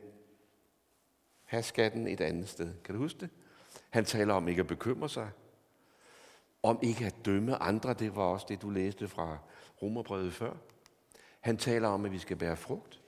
have 1.43 1.63
skatten 1.63 2.07
et 2.07 2.21
andet 2.21 2.49
sted. 2.49 2.73
Kan 2.83 2.95
du 2.95 3.01
huske 3.01 3.19
det? 3.19 3.29
Han 3.89 4.05
taler 4.05 4.33
om 4.33 4.47
ikke 4.47 4.59
at 4.59 4.67
bekymre 4.67 5.09
sig. 5.09 5.29
Om 6.63 6.79
ikke 6.83 7.05
at 7.05 7.15
dømme 7.25 7.55
andre. 7.55 7.93
Det 7.93 8.15
var 8.15 8.23
også 8.23 8.45
det, 8.49 8.61
du 8.61 8.69
læste 8.69 9.07
fra 9.07 9.37
Romerbrevet 9.81 10.33
før. 10.33 10.53
Han 11.39 11.57
taler 11.57 11.87
om, 11.87 12.05
at 12.05 12.11
vi 12.11 12.19
skal 12.19 12.37
bære 12.37 12.57
frugt. 12.57 13.01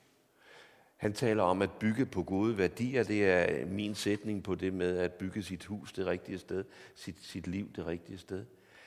Han 0.96 1.12
taler 1.12 1.42
om 1.42 1.62
at 1.62 1.70
bygge 1.72 2.06
på 2.06 2.22
gode 2.22 2.58
værdier. 2.58 3.02
Det 3.02 3.30
er 3.30 3.66
min 3.66 3.94
sætning 3.94 4.42
på 4.42 4.54
det 4.54 4.72
med 4.74 4.98
at 4.98 5.12
bygge 5.12 5.42
sit 5.42 5.64
hus 5.64 5.92
det 5.92 6.06
rigtige 6.06 6.38
sted, 6.38 6.64
sit, 6.94 7.24
sit 7.24 7.46
liv 7.46 7.72
det 7.72 7.86
rigtige 7.86 8.18
sted. 8.18 8.46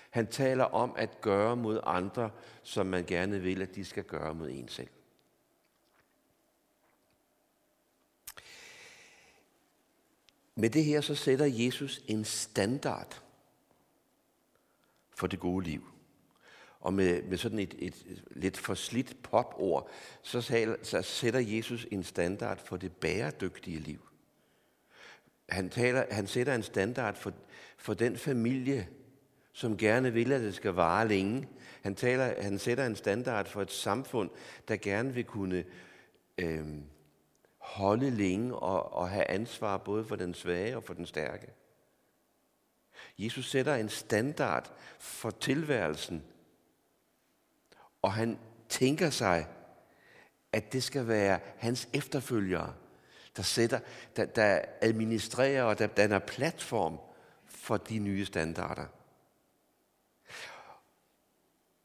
Han 0.10 0.28
taler 0.28 0.64
om 0.64 0.94
at 0.98 1.22
gøre 1.22 1.56
mod 1.56 1.80
andre, 1.84 2.32
som 2.64 2.86
man 2.86 3.06
gerne 3.06 3.40
vil, 3.40 3.62
at 3.62 3.76
de 3.76 3.86
skal 3.86 4.04
gøre 4.04 4.36
mod 4.36 4.50
en 4.50 4.68
selv. 4.68 4.90
Med 10.56 10.70
det 10.70 10.86
her 10.86 11.02
så 11.02 11.16
sætter 11.16 11.46
Jesus 11.46 12.02
en 12.08 12.26
standard 12.26 13.24
for 15.10 15.28
det 15.28 15.40
gode 15.40 15.66
liv 15.66 15.93
og 16.84 16.94
med, 16.94 17.24
med 17.24 17.38
sådan 17.38 17.60
et, 17.60 17.76
et, 17.80 17.96
et 18.06 18.24
lidt 18.32 18.58
forslidt 18.58 19.24
popord, 19.24 19.90
så, 20.22 20.42
så 20.84 21.02
sætter 21.02 21.40
Jesus 21.40 21.88
en 21.92 22.04
standard 22.04 22.66
for 22.66 22.78
det 22.78 22.92
bæredygtige 22.92 23.80
liv. 23.80 24.00
Han, 25.50 25.70
taler, 25.70 26.06
han 26.12 26.28
sætter 26.28 26.56
en 26.56 26.64
standard 26.64 27.16
for, 27.16 27.34
for 27.78 27.94
den 27.94 28.18
familie, 28.18 28.88
som 29.54 29.78
gerne 29.78 30.14
vil, 30.14 30.32
at 30.32 30.42
det 30.42 30.56
skal 30.56 30.72
vare 30.72 31.08
længe. 31.08 31.48
Han, 31.82 31.96
taler, 31.96 32.42
han 32.42 32.60
sætter 32.60 32.86
en 32.86 32.96
standard 32.96 33.48
for 33.48 33.62
et 33.62 33.72
samfund, 33.72 34.30
der 34.68 34.78
gerne 34.78 35.14
vil 35.14 35.24
kunne 35.24 35.66
øh, 36.38 36.68
holde 37.58 38.10
længe 38.10 38.56
og, 38.56 38.94
og 38.94 39.10
have 39.10 39.30
ansvar 39.30 39.78
både 39.78 40.06
for 40.06 40.16
den 40.16 40.34
svage 40.34 40.78
og 40.78 40.84
for 40.84 40.94
den 40.94 41.06
stærke. 41.06 41.48
Jesus 43.18 43.50
sætter 43.50 43.76
en 43.76 43.90
standard 43.90 44.74
for 45.00 45.30
tilværelsen, 45.30 46.24
og 48.04 48.14
han 48.14 48.40
tænker 48.70 49.10
sig, 49.10 49.48
at 50.52 50.74
det 50.74 50.84
skal 50.84 51.08
være 51.08 51.40
hans 51.58 51.90
efterfølgere, 51.94 52.74
der, 53.38 53.44
sætter, 53.44 53.80
der, 54.16 54.26
der 54.26 54.62
administrerer 54.82 55.64
og 55.64 55.80
der 55.80 55.88
danner 55.88 56.20
platform 56.20 57.00
for 57.46 57.78
de 57.78 58.00
nye 58.00 58.26
standarder. 58.26 58.86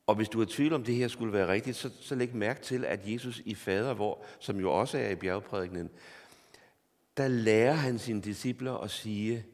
Og 0.06 0.14
hvis 0.14 0.28
du 0.28 0.40
er 0.40 0.46
tvivl 0.48 0.72
om 0.72 0.84
det 0.84 0.94
her 0.94 1.08
skulle 1.08 1.32
være 1.32 1.48
rigtigt, 1.48 1.76
så, 1.76 1.90
så 2.00 2.14
læg 2.14 2.34
mærke 2.34 2.60
til, 2.60 2.84
at 2.84 3.00
Jesus 3.12 3.42
i 3.44 3.54
fader, 3.54 3.94
hvor, 3.94 4.24
som 4.38 4.60
jo 4.60 4.72
også 4.72 4.98
er 4.98 5.10
i 5.10 5.14
bjergprædikenen, 5.14 5.90
der 7.16 7.28
lærer 7.28 7.72
han 7.72 7.98
sine 7.98 8.22
discipler 8.22 8.74
at 8.74 8.90
sige, 8.90 9.46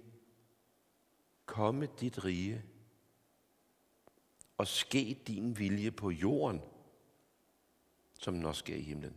komme 1.47 1.89
dit 2.01 2.25
rige, 2.25 2.63
og 4.59 4.67
ske 4.67 5.19
din 5.27 5.59
vilje 5.59 5.91
på 5.91 6.11
jorden, 6.11 6.61
som 8.21 8.35
den 8.35 8.47
også 8.47 8.59
sker 8.59 8.77
i 8.77 8.81
himlen. 8.81 9.15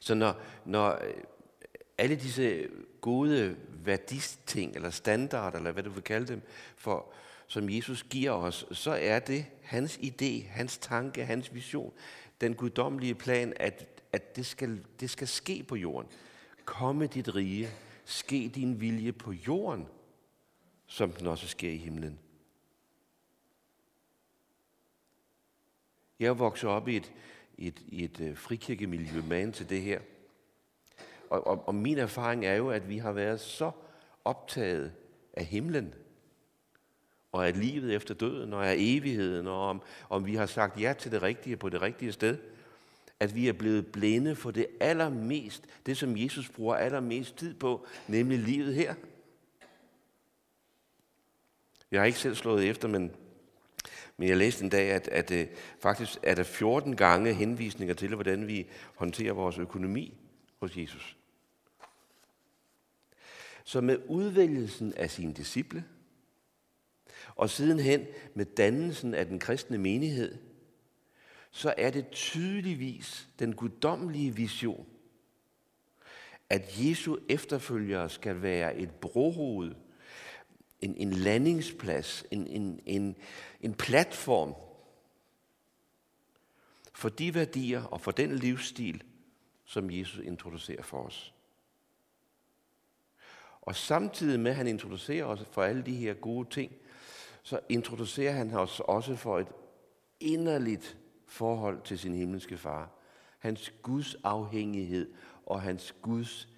Så 0.00 0.14
når, 0.14 0.40
når 0.64 0.90
øh, 0.90 1.14
alle 1.98 2.16
disse 2.16 2.68
gode 3.00 3.56
værdisting, 3.68 4.76
eller 4.76 4.90
standarder, 4.90 5.58
eller 5.58 5.72
hvad 5.72 5.82
du 5.82 5.90
vil 5.90 6.02
kalde 6.02 6.26
dem, 6.26 6.42
for, 6.76 7.12
som 7.46 7.70
Jesus 7.70 8.02
giver 8.02 8.30
os, 8.30 8.66
så 8.72 8.90
er 8.90 9.18
det 9.18 9.46
hans 9.62 9.96
idé, 9.96 10.46
hans 10.48 10.78
tanke, 10.78 11.24
hans 11.24 11.54
vision, 11.54 11.92
den 12.40 12.54
guddommelige 12.54 13.14
plan, 13.14 13.52
at, 13.56 14.02
at 14.12 14.36
det, 14.36 14.46
skal, 14.46 14.84
det 15.00 15.10
skal 15.10 15.28
ske 15.28 15.62
på 15.62 15.76
jorden. 15.76 16.10
Komme 16.64 17.06
dit 17.06 17.34
rige, 17.34 17.68
ske 18.04 18.50
din 18.54 18.80
vilje 18.80 19.12
på 19.12 19.32
jorden, 19.32 19.86
som 20.86 21.12
den 21.12 21.26
også 21.26 21.48
sker 21.48 21.70
i 21.70 21.76
himlen. 21.76 22.18
Jeg 26.20 26.26
er 26.28 26.34
vokset 26.34 26.70
op 26.70 26.88
i 26.88 26.96
et, 26.96 27.12
i 27.58 27.66
et, 27.66 27.82
i 27.88 28.04
et 28.04 28.20
øh, 28.20 28.36
frikirkemiljø 28.36 29.22
man 29.28 29.52
til 29.52 29.68
det 29.68 29.82
her. 29.82 30.00
Og, 31.30 31.46
og, 31.46 31.68
og 31.68 31.74
min 31.74 31.98
erfaring 31.98 32.46
er 32.46 32.54
jo, 32.54 32.70
at 32.70 32.88
vi 32.88 32.98
har 32.98 33.12
været 33.12 33.40
så 33.40 33.70
optaget 34.24 34.92
af 35.32 35.44
himlen, 35.44 35.94
og 37.32 37.46
af 37.46 37.60
livet 37.60 37.94
efter 37.94 38.14
døden, 38.14 38.52
og 38.52 38.68
af 38.68 38.74
evigheden, 38.78 39.46
og 39.46 39.68
om, 39.68 39.82
om 40.10 40.26
vi 40.26 40.34
har 40.34 40.46
sagt 40.46 40.80
ja 40.80 40.94
til 40.98 41.12
det 41.12 41.22
rigtige 41.22 41.56
på 41.56 41.68
det 41.68 41.82
rigtige 41.82 42.12
sted. 42.12 42.38
At 43.20 43.34
vi 43.34 43.48
er 43.48 43.52
blevet 43.52 43.86
blinde 43.86 44.36
for 44.36 44.50
det 44.50 44.66
allermest, 44.80 45.64
det 45.86 45.96
som 45.96 46.16
Jesus 46.16 46.50
bruger 46.50 46.74
allermest 46.74 47.36
tid 47.36 47.54
på, 47.54 47.86
nemlig 48.08 48.38
livet 48.38 48.74
her. 48.74 48.94
Jeg 51.90 52.00
har 52.00 52.06
ikke 52.06 52.18
selv 52.18 52.34
slået 52.34 52.68
efter, 52.68 52.88
men, 52.88 53.12
men 54.16 54.28
jeg 54.28 54.36
læste 54.36 54.64
en 54.64 54.70
dag, 54.70 54.90
at, 54.90 55.08
at, 55.08 55.30
at 55.30 55.48
faktisk 55.80 56.18
er 56.22 56.34
der 56.34 56.42
14 56.42 56.96
gange 56.96 57.34
henvisninger 57.34 57.94
til, 57.94 58.14
hvordan 58.14 58.46
vi 58.46 58.66
håndterer 58.94 59.32
vores 59.32 59.58
økonomi 59.58 60.14
hos 60.60 60.76
Jesus. 60.76 61.16
Så 63.64 63.80
med 63.80 63.98
udvælgelsen 64.08 64.94
af 64.94 65.10
sine 65.10 65.32
disciple, 65.32 65.84
og 67.34 67.50
sidenhen 67.50 68.06
med 68.34 68.44
dannelsen 68.44 69.14
af 69.14 69.26
den 69.26 69.38
kristne 69.38 69.78
menighed, 69.78 70.38
så 71.50 71.74
er 71.76 71.90
det 71.90 72.10
tydeligvis 72.10 73.28
den 73.38 73.54
guddommelige 73.54 74.36
vision, 74.36 74.86
at 76.50 76.62
Jesu 76.78 77.16
efterfølgere 77.28 78.10
skal 78.10 78.42
være 78.42 78.76
et 78.76 78.90
brohoved, 78.90 79.74
en, 80.82 80.96
en 80.96 81.12
landingsplads, 81.12 82.24
en, 82.30 82.46
en, 82.46 82.80
en, 82.86 83.16
en 83.60 83.74
platform 83.74 84.54
for 86.92 87.08
de 87.08 87.34
værdier 87.34 87.84
og 87.84 88.00
for 88.00 88.10
den 88.10 88.36
livsstil, 88.36 89.02
som 89.64 89.90
Jesus 89.90 90.24
introducerer 90.24 90.82
for 90.82 91.02
os. 91.02 91.34
Og 93.60 93.76
samtidig 93.76 94.40
med, 94.40 94.50
at 94.50 94.56
han 94.56 94.66
introducerer 94.66 95.24
os 95.24 95.44
for 95.50 95.62
alle 95.62 95.82
de 95.82 95.94
her 95.94 96.14
gode 96.14 96.48
ting, 96.50 96.72
så 97.42 97.60
introducerer 97.68 98.32
han 98.32 98.54
os 98.54 98.80
også 98.80 99.16
for 99.16 99.38
et 99.38 99.48
inderligt 100.20 100.98
forhold 101.26 101.82
til 101.82 101.98
sin 101.98 102.14
himmelske 102.14 102.58
far. 102.58 102.90
Hans 103.38 103.74
Guds 103.82 104.14
afhængighed 104.24 105.14
og 105.46 105.62
hans 105.62 105.94
Guds 106.02 106.48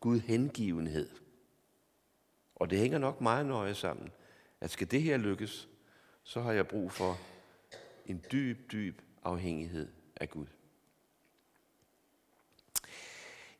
Gud 0.00 0.20
hengivenhed. 0.20 1.08
Og 2.62 2.70
det 2.70 2.78
hænger 2.78 2.98
nok 2.98 3.20
meget 3.20 3.46
nøje 3.46 3.74
sammen, 3.74 4.10
at 4.60 4.70
skal 4.70 4.90
det 4.90 5.02
her 5.02 5.16
lykkes, 5.16 5.68
så 6.22 6.40
har 6.40 6.52
jeg 6.52 6.66
brug 6.66 6.92
for 6.92 7.18
en 8.06 8.24
dyb, 8.32 8.72
dyb 8.72 9.00
afhængighed 9.24 9.88
af 10.16 10.30
Gud. 10.30 10.46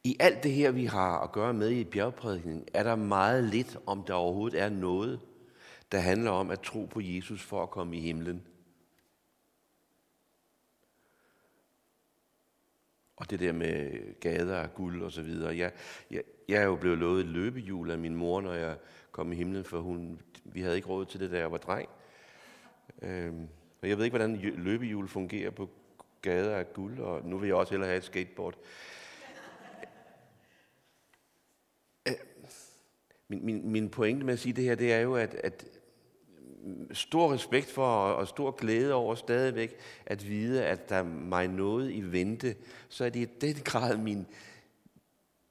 I 0.05 0.17
alt 0.21 0.43
det 0.43 0.53
her, 0.53 0.71
vi 0.71 0.85
har 0.85 1.21
at 1.21 1.33
gøre 1.33 1.55
med 1.55 1.71
i 1.71 1.85
bjergprædikningen, 1.85 2.69
er 2.75 2.83
der 2.83 2.97
meget 2.97 3.45
lidt, 3.45 3.77
om 3.87 4.03
der 4.03 4.15
overhovedet 4.15 4.61
er 4.61 4.69
noget, 4.69 5.21
der 5.93 5.99
handler 5.99 6.31
om 6.31 6.51
at 6.51 6.61
tro 6.61 6.85
på 6.85 7.01
Jesus 7.01 7.43
for 7.43 7.63
at 7.63 7.71
komme 7.71 7.97
i 7.97 8.01
himlen. 8.01 8.47
Og 13.23 13.31
det 13.31 13.41
der 13.41 13.53
med 13.53 14.01
gader 14.21 14.57
af 14.57 14.75
guld 14.75 15.03
og 15.03 15.13
så 15.13 15.23
videre. 15.23 15.57
Jeg, 15.57 15.73
jeg, 16.11 16.23
jeg 16.49 16.63
er 16.63 16.67
jo 16.67 16.77
blevet 16.77 16.99
lovet 16.99 17.21
et 17.21 17.27
løbehjul 17.27 17.91
af 17.91 17.99
min 17.99 18.15
mor, 18.15 18.41
når 18.41 18.53
jeg 18.53 18.77
kom 19.13 19.33
i 19.33 19.35
himlen, 19.35 19.65
for 19.65 19.81
hun, 19.81 20.21
vi 20.45 20.61
havde 20.61 20.77
ikke 20.77 20.89
råd 20.89 21.07
til 21.07 21.21
det, 21.21 21.31
da 21.31 21.39
jeg 21.39 21.53
var 21.53 21.59
dreng. 21.59 21.89
Øhm, 23.03 23.49
og 23.83 23.89
jeg 23.89 23.97
ved 23.97 24.05
ikke, 24.05 24.17
hvordan 24.17 24.37
løbehjul 24.37 25.09
fungerer 25.09 25.51
på 25.51 25.71
gader 26.23 26.57
af 26.57 26.73
guld, 26.73 26.99
og 26.99 27.25
nu 27.25 27.39
vil 27.39 27.47
jeg 27.47 27.57
også 27.57 27.73
hellere 27.73 27.89
have 27.89 27.99
et 27.99 28.05
skateboard. 28.05 28.59
Øh, 32.09 32.15
min, 33.29 33.45
min, 33.45 33.71
min 33.71 33.91
pointe 33.91 34.27
med 34.27 34.33
at 34.33 34.41
sige 34.41 34.53
det 34.53 34.65
her, 34.65 34.75
det 34.75 34.93
er 34.93 35.01
jo, 35.01 35.15
at, 35.15 35.35
at 35.35 35.67
stor 36.93 37.33
respekt 37.33 37.71
for 37.71 37.87
og 37.97 38.29
stor 38.29 38.51
glæde 38.51 38.95
over 38.95 39.15
stadigvæk 39.15 39.77
at 40.07 40.29
vide, 40.29 40.65
at 40.65 40.89
der 40.89 40.97
er 40.97 41.03
mig 41.03 41.49
noget 41.49 41.93
i 41.93 42.01
vente, 42.13 42.57
så 42.89 43.05
er 43.05 43.11
det 43.11 43.21
i 43.21 43.39
den 43.41 43.55
grad 43.65 43.97
min, 43.97 44.27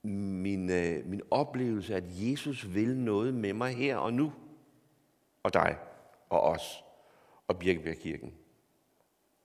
min, 0.03 0.69
øh, 0.69 1.05
min 1.05 1.21
oplevelse, 1.31 1.95
at 1.95 2.03
Jesus 2.07 2.73
vil 2.73 2.97
noget 2.97 3.33
med 3.33 3.53
mig 3.53 3.75
her 3.75 3.97
og 3.97 4.13
nu, 4.13 4.33
og 5.43 5.53
dig, 5.53 5.77
og 6.29 6.41
os, 6.41 6.83
og 7.47 7.59
Birkebjergkirken, 7.59 8.33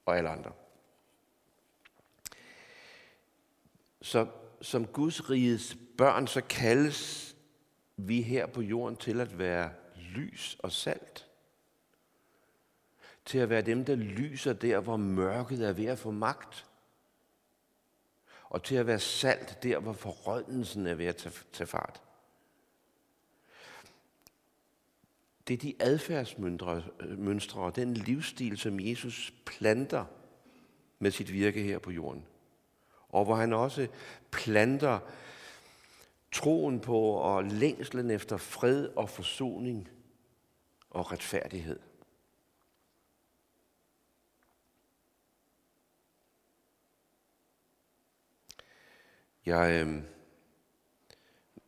og 0.07 0.17
alle 0.17 0.29
andre. 0.29 0.53
Så 4.03 4.27
som 4.61 4.87
Guds 4.87 5.31
rigets 5.31 5.77
børn, 5.99 6.27
så 6.27 6.41
kaldes 6.41 7.37
vi 7.97 8.23
her 8.23 8.47
på 8.47 8.63
jorden 8.63 8.97
til 8.97 9.21
at 9.21 9.39
være 9.39 9.71
lys 9.97 10.57
og 10.59 10.73
salt. 10.73 11.26
Til 13.27 13.39
at 13.39 13.51
være 13.51 13.63
dem, 13.63 13.85
der 13.85 13.95
lyser 13.95 14.53
der, 14.53 14.81
hvor 14.81 14.97
mørket 14.97 15.69
er 15.69 15.73
ved 15.73 15.87
at 15.87 15.99
få 15.99 16.11
magt. 16.11 16.67
Og 18.45 18.63
til 18.63 18.75
at 18.75 18.87
være 18.87 18.99
salt 18.99 19.63
der, 19.63 19.79
hvor 19.79 19.93
forrådnelsen 19.93 20.87
er 20.87 20.95
ved 20.95 21.07
at 21.07 21.17
tage 21.53 21.67
Det 25.49 25.55
er 25.55 25.59
de 25.59 25.75
adfærdsmønstre 25.81 27.61
og 27.61 27.77
den 27.77 27.95
livsstil, 27.95 28.59
som 28.59 28.81
Jesus 28.81 29.35
planter 29.47 30.05
med 30.99 31.11
sit 31.11 31.33
virke 31.33 31.63
her 31.63 31.79
på 31.79 31.91
jorden. 31.91 32.27
Og 33.09 33.25
hvor 33.25 33.35
han 33.35 33.53
også 33.53 33.89
planter 34.31 34.99
troen 36.33 36.81
på 36.81 36.99
og 37.01 37.45
længslen 37.45 38.11
efter 38.11 38.37
fred 38.37 38.89
og 38.97 39.11
forsoning 39.11 39.89
og 40.91 41.13
retfærdighed. 41.13 41.79
Jeg, 49.47 49.81
øhm, 49.81 50.03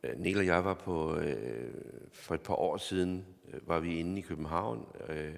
øh, 0.03 0.17
Niel 0.17 0.37
og 0.37 0.45
jeg 0.45 0.65
var 0.65 0.73
på, 0.73 1.15
øh, 1.15 1.73
for 2.11 2.35
et 2.35 2.41
par 2.41 2.53
år 2.53 2.77
siden, 2.77 3.25
øh, 3.53 3.67
var 3.67 3.79
vi 3.79 3.99
inde 3.99 4.19
i 4.19 4.21
København 4.21 4.87
øh, 5.09 5.35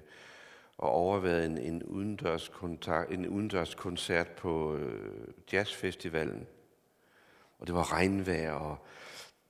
og 0.78 0.90
overvejede 0.90 1.46
en, 1.46 1.58
en, 1.58 1.82
udendørs 1.82 2.48
kontakt, 2.48 3.10
en 3.10 3.28
udendørs 3.28 3.74
koncert 3.74 4.28
på 4.28 4.76
øh, 4.76 5.28
jazzfestivalen. 5.52 6.46
Og 7.58 7.66
det 7.66 7.74
var 7.74 7.92
regnvejr 7.92 8.52
og 8.52 8.78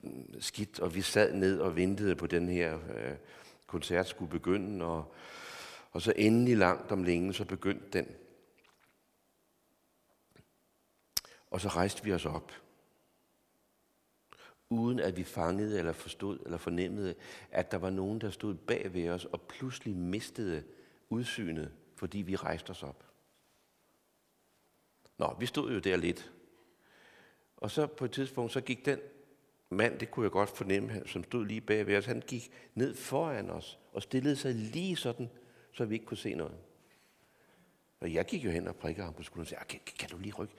mm, 0.00 0.40
skidt, 0.40 0.81
og 0.81 0.94
vi 0.94 1.02
sad 1.02 1.35
ned 1.35 1.61
og 1.61 1.76
ventede 1.76 2.16
på 2.16 2.26
den 2.26 2.48
her 2.48 2.74
øh, 2.74 3.16
koncert 3.66 4.09
skulle 4.09 4.31
begynde, 4.31 4.85
og, 4.85 5.14
og 5.92 6.02
så 6.02 6.12
endelig 6.16 6.57
langt 6.57 6.92
om 6.92 7.02
længe, 7.02 7.35
så 7.35 7.44
begyndte 7.44 7.98
den. 7.98 8.07
Og 11.50 11.61
så 11.61 11.68
rejste 11.68 12.05
vi 12.05 12.12
os 12.12 12.26
op 12.26 12.62
uden 14.78 15.00
at 15.00 15.16
vi 15.16 15.24
fangede 15.24 15.78
eller 15.78 15.92
forstod 15.92 16.38
eller 16.44 16.58
fornemmede, 16.58 17.14
at 17.50 17.70
der 17.72 17.78
var 17.78 17.90
nogen, 17.90 18.20
der 18.20 18.30
stod 18.30 18.54
bag 18.54 18.94
ved 18.94 19.08
os 19.08 19.24
og 19.24 19.40
pludselig 19.40 19.96
mistede 19.96 20.62
udsynet, 21.11 21.72
fordi 21.96 22.18
vi 22.18 22.37
rejste 22.37 22.70
os 22.70 22.82
op. 22.82 23.04
Nå, 25.18 25.37
vi 25.38 25.46
stod 25.46 25.72
jo 25.72 25.78
der 25.78 25.96
lidt. 25.96 26.32
Og 27.56 27.70
så 27.70 27.87
på 27.87 28.04
et 28.04 28.11
tidspunkt, 28.11 28.52
så 28.52 28.61
gik 28.61 28.87
den 28.87 28.98
mand, 29.70 29.98
det 29.98 30.11
kunne 30.11 30.24
jeg 30.24 30.30
godt 30.30 30.50
fornemme, 30.50 31.02
som 31.06 31.24
stod 31.24 31.46
lige 31.46 31.61
bag 31.61 31.87
ved 31.87 31.96
os, 31.96 32.06
han 32.06 32.22
gik 32.26 32.50
ned 32.74 32.94
foran 32.94 33.50
os 33.50 33.78
og 33.92 34.02
stillede 34.02 34.37
sig 34.37 34.54
lige 34.54 34.96
sådan, 34.96 35.30
så 35.72 35.85
vi 35.85 35.94
ikke 35.94 36.06
kunne 36.06 36.16
se 36.16 36.35
noget. 36.35 36.56
Og 38.00 38.12
jeg 38.14 38.24
gik 38.24 38.44
jo 38.44 38.50
hen 38.50 38.68
og 38.68 38.76
prikkede 38.76 39.04
ham 39.04 39.14
på 39.14 39.22
skulderen 39.22 39.44
og 39.44 39.48
sagde, 39.48 39.61
ah, 39.61 39.66
kan, 39.66 39.80
kan 39.98 40.08
du 40.08 40.18
lige 40.18 40.35
rykke? 40.35 40.54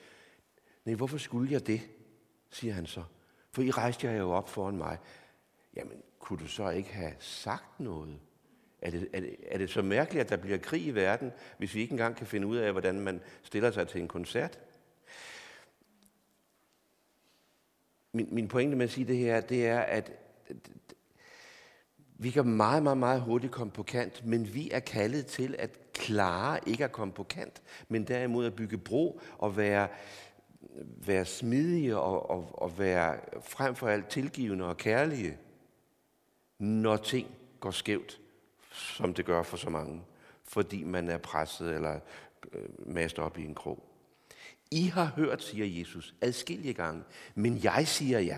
Nej, 0.85 0.95
hvorfor 0.95 1.17
skulle 1.17 1.51
jeg 1.51 1.67
det? 1.67 1.81
siger 2.53 2.73
han 2.73 2.85
så. 2.85 3.03
For 3.53 3.61
I 3.61 3.71
rejste 3.71 4.07
jer 4.07 4.17
jo 4.17 4.31
op 4.31 4.49
foran 4.49 4.77
mig. 4.77 4.97
Jamen, 5.75 6.01
kunne 6.19 6.39
du 6.39 6.47
så 6.47 6.69
ikke 6.69 6.93
have 6.93 7.13
sagt 7.19 7.79
noget? 7.79 8.19
Er 8.81 8.91
det, 8.91 9.09
er, 9.13 9.19
det, 9.19 9.35
er 9.47 9.57
det 9.57 9.69
så 9.69 9.81
mærkeligt, 9.81 10.23
at 10.23 10.29
der 10.29 10.37
bliver 10.37 10.57
krig 10.57 10.85
i 10.85 10.91
verden, 10.91 11.31
hvis 11.57 11.75
vi 11.75 11.81
ikke 11.81 11.91
engang 11.91 12.15
kan 12.15 12.27
finde 12.27 12.47
ud 12.47 12.57
af, 12.57 12.71
hvordan 12.71 12.99
man 12.99 13.21
stiller 13.43 13.71
sig 13.71 13.87
til 13.87 14.01
en 14.01 14.07
koncert? 14.07 14.59
Min, 18.13 18.27
min 18.31 18.47
pointe 18.47 18.75
med 18.75 18.85
at 18.85 18.91
sige 18.91 19.07
det 19.07 19.17
her, 19.17 19.41
det 19.41 19.67
er, 19.67 19.79
at 19.79 20.11
vi 22.17 22.31
kan 22.31 22.45
meget, 22.45 22.83
meget, 22.83 22.97
meget 22.97 23.21
hurtigt 23.21 23.53
komme 23.53 23.71
på 23.71 23.83
kant, 23.83 24.25
men 24.25 24.53
vi 24.53 24.71
er 24.71 24.79
kaldet 24.79 25.25
til 25.25 25.55
at 25.59 25.79
klare 25.93 26.59
ikke 26.67 26.83
at 26.83 26.91
komme 26.91 27.13
på 27.13 27.23
kant, 27.23 27.61
men 27.87 28.07
derimod 28.07 28.45
at 28.45 28.55
bygge 28.55 28.77
bro 28.77 29.21
og 29.37 29.57
være 29.57 29.87
være 31.05 31.25
smidige 31.25 31.97
og, 31.97 32.29
og, 32.29 32.61
og 32.61 32.79
være 32.79 33.19
frem 33.41 33.75
for 33.75 33.87
alt 33.87 34.07
tilgivende 34.07 34.65
og 34.65 34.77
kærlige, 34.77 35.37
når 36.59 36.97
ting 36.97 37.27
går 37.59 37.71
skævt, 37.71 38.21
som 38.71 39.13
det 39.13 39.25
gør 39.25 39.43
for 39.43 39.57
så 39.57 39.69
mange, 39.69 40.01
fordi 40.43 40.83
man 40.83 41.09
er 41.09 41.17
presset 41.17 41.75
eller 41.75 41.99
øh, 42.51 42.93
mast 42.93 43.19
op 43.19 43.37
i 43.37 43.45
en 43.45 43.55
krog. 43.55 43.83
I 44.71 44.85
har 44.85 45.05
hørt, 45.05 45.43
siger 45.43 45.79
Jesus, 45.79 46.15
adskillige 46.21 46.73
gange, 46.73 47.03
men 47.35 47.63
jeg 47.63 47.87
siger 47.87 48.19
ja. 48.19 48.37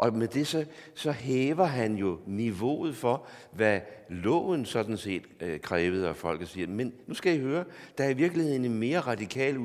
Og 0.00 0.14
med 0.14 0.28
det 0.28 0.46
så, 0.46 0.66
så 0.94 1.12
hæver 1.12 1.64
han 1.64 1.96
jo 1.96 2.20
niveauet 2.26 2.96
for, 2.96 3.26
hvad 3.52 3.80
loven 4.08 4.66
sådan 4.66 4.96
set 4.96 5.22
øh, 5.40 5.60
krævede 5.60 6.08
af 6.08 6.16
folket 6.16 6.48
siger. 6.48 6.66
Men 6.66 6.94
nu 7.06 7.14
skal 7.14 7.34
I 7.34 7.40
høre, 7.40 7.64
der 7.98 8.04
er 8.04 8.08
i 8.08 8.14
virkeligheden 8.14 8.64
en 8.64 8.78
mere 8.78 9.00
radikal 9.00 9.58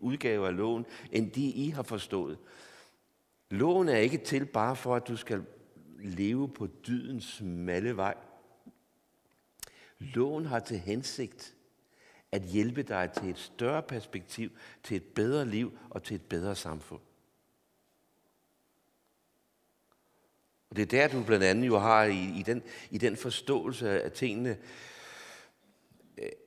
udgave 0.00 0.46
af 0.46 0.56
loven, 0.56 0.86
end 1.12 1.30
de 1.30 1.44
I 1.46 1.68
har 1.70 1.82
forstået. 1.82 2.38
Loven 3.50 3.88
er 3.88 3.96
ikke 3.96 4.18
til 4.18 4.44
bare 4.44 4.76
for, 4.76 4.96
at 4.96 5.08
du 5.08 5.16
skal 5.16 5.44
leve 5.98 6.48
på 6.48 6.66
dydens 6.86 7.24
smalle 7.24 7.96
vej. 7.96 8.14
Loven 9.98 10.46
har 10.46 10.58
til 10.58 10.78
hensigt 10.78 11.54
at 12.32 12.42
hjælpe 12.42 12.82
dig 12.82 13.10
til 13.16 13.30
et 13.30 13.38
større 13.38 13.82
perspektiv, 13.82 14.50
til 14.82 14.96
et 14.96 15.04
bedre 15.14 15.46
liv 15.46 15.78
og 15.90 16.02
til 16.02 16.14
et 16.14 16.22
bedre 16.22 16.54
samfund. 16.54 17.00
Og 20.74 20.78
det 20.78 20.92
er 20.92 21.08
der, 21.08 21.18
du 21.18 21.24
blandt 21.24 21.44
andet 21.44 21.66
jo 21.66 21.78
har 21.78 22.04
i, 22.04 22.38
i, 22.38 22.42
den, 22.42 22.62
i 22.90 22.98
den 22.98 23.16
forståelse 23.16 24.02
af 24.02 24.12
tingene, 24.12 24.56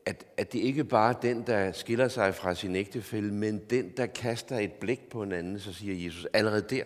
at, 0.06 0.26
at 0.38 0.54
det 0.54 0.60
ikke 0.60 0.84
bare 0.84 1.16
er 1.16 1.20
den, 1.20 1.48
der 1.48 1.72
skiller 1.72 2.08
sig 2.08 2.36
fra 2.36 2.56
sin 2.56 2.76
ægtefælde, 2.76 3.34
men 3.34 3.66
den, 3.70 3.98
der 3.98 4.06
kaster 4.06 4.58
et 4.58 4.72
blik 4.74 5.10
på 5.10 5.24
en 5.24 5.32
anden, 5.32 5.60
så 5.60 5.74
siger 5.74 6.06
Jesus, 6.06 6.28
allerede 6.34 6.62
der, 6.70 6.84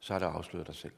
så 0.00 0.12
har 0.12 0.18
der 0.18 0.26
afsløret 0.26 0.66
dig 0.66 0.74
selv. 0.74 0.92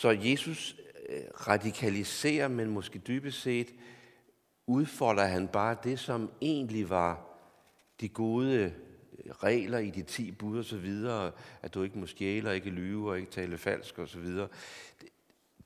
Så 0.00 0.10
Jesus 0.10 0.76
øh, 1.08 1.24
radikaliserer, 1.34 2.48
men 2.48 2.70
måske 2.70 2.98
dybest 2.98 3.42
set 3.42 3.74
udfolder 4.66 5.24
han 5.24 5.48
bare 5.48 5.76
det, 5.84 5.98
som 5.98 6.30
egentlig 6.40 6.90
var 6.90 7.38
de 8.00 8.08
gode 8.08 8.74
regler 9.42 9.78
i 9.78 9.90
de 9.90 10.02
ti 10.02 10.30
bud 10.30 10.58
og 10.58 10.64
så 10.64 10.76
videre, 10.76 11.32
at 11.62 11.74
du 11.74 11.82
ikke 11.82 11.98
må 11.98 12.06
stjæle 12.06 12.48
og 12.48 12.54
ikke 12.54 12.70
lyve 12.70 13.10
og 13.10 13.18
ikke 13.18 13.30
tale 13.30 13.58
falsk 13.58 13.98
og 13.98 14.08
så 14.08 14.18
videre. 14.18 14.48
Det, 15.00 15.08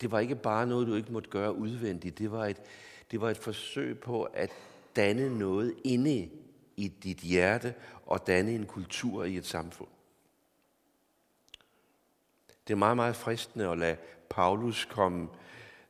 det 0.01 0.11
var 0.11 0.19
ikke 0.19 0.35
bare 0.35 0.67
noget, 0.67 0.87
du 0.87 0.95
ikke 0.95 1.13
måtte 1.13 1.31
gøre 1.31 1.55
udvendigt. 1.55 2.19
Det 2.19 2.33
var 2.33 2.47
et, 2.47 2.63
det 3.11 3.21
var 3.21 3.31
et 3.31 3.37
forsøg 3.37 3.99
på 3.99 4.23
at 4.23 4.51
danne 4.97 5.39
noget 5.39 5.75
inde 5.85 6.31
i 6.77 6.89
dit 6.89 7.19
hjerte 7.19 7.75
og 8.07 8.27
danne 8.27 8.55
en 8.55 8.67
kultur 8.67 9.25
i 9.25 9.37
et 9.37 9.47
samfund. 9.47 9.89
Det 12.69 12.73
er 12.73 12.79
meget, 12.79 12.97
meget 12.97 13.17
fristende 13.17 13.69
at 13.69 13.79
lade 13.79 13.97
Paulus 14.31 14.85
komme 14.85 15.29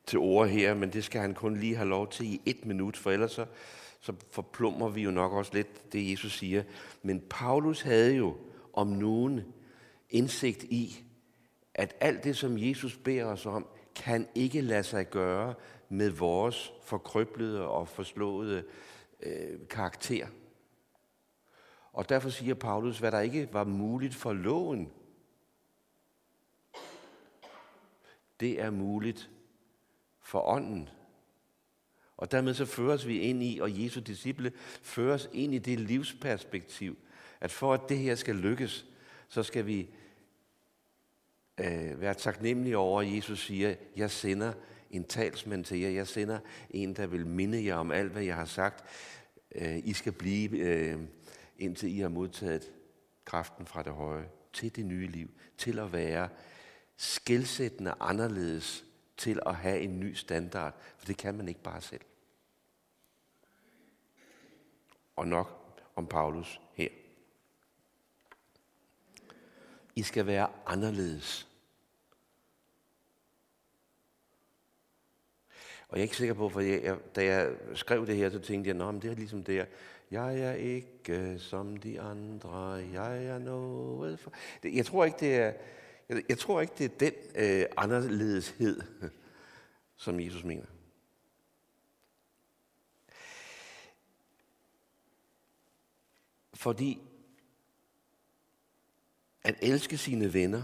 til 0.05 0.19
ord 0.19 0.47
her, 0.47 0.73
men 0.73 0.93
det 0.93 1.03
skal 1.03 1.21
han 1.21 1.33
kun 1.33 1.57
lige 1.57 1.75
have 1.75 1.89
lov 1.89 2.09
til 2.09 2.25
i 2.25 2.41
et 2.45 2.65
minut, 2.65 2.97
for 2.97 3.11
ellers 3.11 3.31
så, 3.31 3.45
så 4.07 4.13
forplummer 4.31 4.89
vi 4.89 5.01
jo 5.01 5.11
nok 5.11 5.31
også 5.31 5.53
lidt 5.53 5.93
det, 5.93 6.11
Jesus 6.11 6.37
siger. 6.37 6.63
Men 7.01 7.23
Paulus 7.29 7.81
havde 7.81 8.15
jo 8.15 8.37
om 8.73 8.87
nogen 8.87 9.53
indsigt 10.09 10.63
i, 10.63 11.03
at 11.73 11.95
alt 11.99 12.23
det, 12.23 12.37
som 12.37 12.57
Jesus 12.57 12.97
beder 12.97 13.25
os 13.25 13.45
om, 13.45 13.67
kan 13.95 14.27
ikke 14.35 14.61
lade 14.61 14.83
sig 14.83 15.09
gøre 15.09 15.53
med 15.89 16.09
vores 16.09 16.73
forkrøblede 16.83 17.67
og 17.67 17.87
forslåede 17.87 18.63
øh, 19.19 19.67
karakter. 19.69 20.27
Og 21.93 22.09
derfor 22.09 22.29
siger 22.29 22.53
Paulus, 22.53 22.99
hvad 22.99 23.11
der 23.11 23.19
ikke 23.19 23.49
var 23.53 23.63
muligt 23.63 24.15
for 24.15 24.33
loven, 24.33 24.91
det 28.39 28.61
er 28.61 28.69
muligt 28.69 29.29
for 30.19 30.41
ånden. 30.41 30.89
Og 32.17 32.31
dermed 32.31 32.53
så 32.53 32.65
føres 32.65 33.07
vi 33.07 33.19
ind 33.19 33.43
i, 33.43 33.59
og 33.59 33.83
Jesu 33.83 33.99
disciple 33.99 34.51
føres 34.81 35.29
ind 35.33 35.53
i 35.53 35.57
det 35.57 35.79
livsperspektiv, 35.79 36.97
at 37.41 37.51
for 37.51 37.73
at 37.73 37.81
det 37.89 37.97
her 37.97 38.15
skal 38.15 38.35
lykkes, 38.35 38.85
så 39.29 39.43
skal 39.43 39.65
vi 39.65 39.89
øh, 41.57 42.01
være 42.01 42.13
taknemmelige 42.13 42.77
over, 42.77 43.01
at 43.01 43.15
Jesus 43.15 43.45
siger, 43.45 43.75
jeg 43.95 44.11
sender 44.11 44.53
en 44.91 45.03
talsmand 45.03 45.65
til 45.65 45.79
jer, 45.79 45.89
jeg 45.89 46.07
sender 46.07 46.39
en, 46.69 46.95
der 46.95 47.07
vil 47.07 47.27
minde 47.27 47.65
jer 47.65 47.75
om 47.75 47.91
alt, 47.91 48.11
hvad 48.11 48.23
jeg 48.23 48.35
har 48.35 48.45
sagt. 48.45 48.83
Øh, 49.55 49.77
I 49.83 49.93
skal 49.93 50.11
blive, 50.11 50.57
øh, 50.57 50.99
indtil 51.57 51.97
I 51.97 51.99
har 51.99 52.09
modtaget 52.09 52.71
kraften 53.25 53.65
fra 53.65 53.83
det 53.83 53.93
høje, 53.93 54.29
til 54.53 54.75
det 54.75 54.85
nye 54.85 55.07
liv, 55.07 55.29
til 55.57 55.79
at 55.79 55.93
være 55.93 56.29
skældsættende 56.97 57.93
anderledes 57.99 58.86
til 59.17 59.39
at 59.45 59.55
have 59.55 59.79
en 59.79 59.99
ny 59.99 60.13
standard, 60.13 60.73
for 60.97 61.05
det 61.05 61.17
kan 61.17 61.35
man 61.35 61.47
ikke 61.47 61.63
bare 61.63 61.81
selv. 61.81 62.01
Og 65.15 65.27
nok 65.27 65.77
om 65.95 66.07
Paulus 66.07 66.61
her. 66.73 66.89
I 69.95 70.03
skal 70.03 70.25
være 70.25 70.49
anderledes. 70.65 71.47
Og 75.89 75.97
jeg 75.97 75.99
er 75.99 76.03
ikke 76.03 76.15
sikker 76.15 76.33
på, 76.33 76.49
for 76.49 76.59
jeg, 76.59 76.97
da 77.15 77.25
jeg 77.25 77.55
skrev 77.73 78.07
det 78.07 78.15
her, 78.15 78.29
så 78.29 78.39
tænkte 78.39 78.69
jeg, 78.69 78.87
at 78.87 79.01
det 79.01 79.11
er 79.11 79.15
ligesom 79.15 79.43
det 79.43 79.55
her. 79.55 79.65
Jeg 80.11 80.39
er 80.39 80.53
ikke 80.53 80.93
øh, 81.09 81.39
som 81.39 81.77
de 81.77 82.01
andre, 82.01 82.59
jeg 82.93 83.25
er 83.25 83.37
noget 83.37 84.19
for... 84.19 84.33
Jeg 84.63 84.85
tror 84.85 85.05
ikke, 85.05 85.17
det 85.19 85.35
er, 85.35 85.53
jeg, 86.09 86.23
jeg 86.29 86.39
tror 86.39 86.61
ikke, 86.61 86.73
det 86.77 86.85
er 86.85 86.97
den 86.97 87.13
øh, 87.35 87.65
anderledeshed, 87.77 88.81
som 89.95 90.19
Jesus 90.19 90.43
mener. 90.43 90.65
Fordi 96.53 97.01
at 99.43 99.55
elske 99.61 99.97
sine 99.97 100.33
venner 100.33 100.63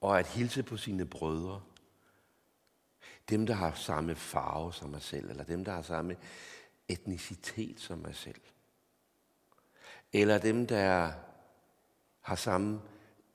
og 0.00 0.18
at 0.18 0.26
hilse 0.26 0.62
på 0.62 0.76
sine 0.76 1.06
brødre, 1.06 1.62
dem 3.28 3.46
der 3.46 3.54
har 3.54 3.74
samme 3.74 4.14
farve 4.14 4.72
som 4.72 4.90
mig 4.90 5.02
selv, 5.02 5.30
eller 5.30 5.44
dem 5.44 5.64
der 5.64 5.72
har 5.72 5.82
samme 5.82 6.16
etnicitet 6.88 7.80
som 7.80 7.98
mig 7.98 8.14
selv, 8.14 8.40
eller 10.12 10.38
dem 10.38 10.66
der 10.66 11.12
har 12.20 12.36
samme 12.36 12.80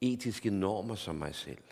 etiske 0.02 0.50
normer 0.50 0.96
som 0.96 1.16
mig 1.16 1.36
selv. 1.36 1.64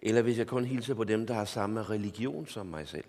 Eller 0.00 0.22
hvis 0.22 0.38
jeg 0.38 0.46
kun 0.46 0.64
hilser 0.64 0.94
på 0.94 1.04
dem, 1.04 1.26
der 1.26 1.34
har 1.34 1.44
samme 1.44 1.82
religion 1.82 2.46
som 2.46 2.66
mig 2.66 2.88
selv. 2.88 3.04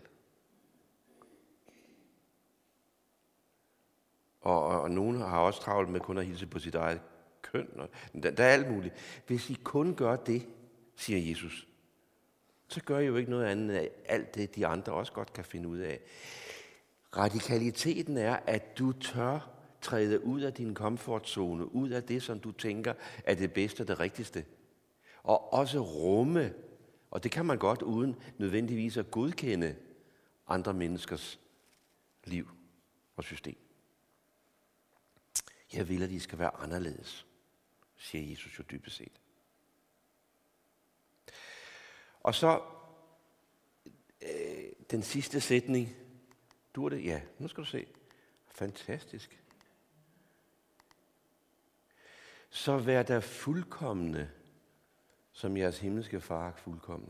Og, 4.41 4.63
og, 4.63 4.81
og 4.81 4.91
nogen 4.91 5.21
har 5.21 5.39
også 5.39 5.61
travlt 5.61 5.89
med 5.89 5.99
kun 5.99 6.17
at 6.17 6.25
hilse 6.25 6.47
på 6.47 6.59
sit 6.59 6.75
eget 6.75 7.01
køn. 7.41 7.69
Og, 7.75 7.89
der, 8.23 8.31
der 8.31 8.43
er 8.43 8.53
alt 8.53 8.71
muligt. 8.71 9.23
Hvis 9.27 9.49
I 9.49 9.57
kun 9.63 9.95
gør 9.95 10.15
det, 10.15 10.47
siger 10.95 11.29
Jesus, 11.29 11.67
så 12.67 12.83
gør 12.83 12.99
I 12.99 13.05
jo 13.05 13.15
ikke 13.15 13.31
noget 13.31 13.45
andet 13.45 13.75
af 13.75 13.89
alt 14.05 14.35
det, 14.35 14.55
de 14.55 14.67
andre 14.67 14.93
også 14.93 15.11
godt 15.11 15.33
kan 15.33 15.45
finde 15.45 15.69
ud 15.69 15.77
af. 15.77 15.99
Radikaliteten 17.17 18.17
er, 18.17 18.39
at 18.45 18.77
du 18.77 18.91
tør 18.91 19.54
træde 19.85 20.23
ud 20.23 20.41
af 20.41 20.53
din 20.53 20.73
komfortzone, 20.73 21.75
ud 21.75 21.89
af 21.89 22.03
det, 22.03 22.23
som 22.23 22.39
du 22.39 22.51
tænker 22.51 22.93
er 23.23 23.35
det 23.35 23.53
bedste 23.53 23.81
og 23.81 23.87
det 23.87 23.99
rigtigste. 23.99 24.45
Og 25.23 25.53
også 25.53 25.79
rumme, 25.79 26.53
og 27.11 27.23
det 27.23 27.31
kan 27.31 27.45
man 27.45 27.57
godt 27.57 27.81
uden 27.81 28.15
nødvendigvis 28.37 28.97
at 28.97 29.11
godkende 29.11 29.75
andre 30.47 30.73
menneskers 30.73 31.39
liv 32.23 32.49
og 33.15 33.23
system. 33.23 33.57
Jeg 35.73 35.89
vil, 35.89 36.03
at 36.03 36.09
de 36.09 36.19
skal 36.19 36.39
være 36.39 36.55
anderledes, 36.55 37.25
siger 37.97 38.29
Jesus 38.29 38.59
jo 38.59 38.63
dybest 38.71 38.95
set. 38.95 39.21
Og 42.19 42.35
så 42.35 42.61
øh, 44.21 44.65
den 44.91 45.03
sidste 45.03 45.41
sætning. 45.41 45.95
Du 46.75 46.85
er 46.85 46.89
det? 46.89 47.05
Ja, 47.05 47.21
nu 47.39 47.47
skal 47.47 47.63
du 47.63 47.69
se. 47.69 47.87
Fantastisk 48.47 49.44
så 52.55 52.77
vær 52.77 53.03
der 53.03 53.19
fuldkommende, 53.19 54.29
som 55.31 55.57
jeres 55.57 55.79
himmelske 55.79 56.21
far 56.21 56.47
er 56.47 56.51
fuldkommen. 56.55 57.09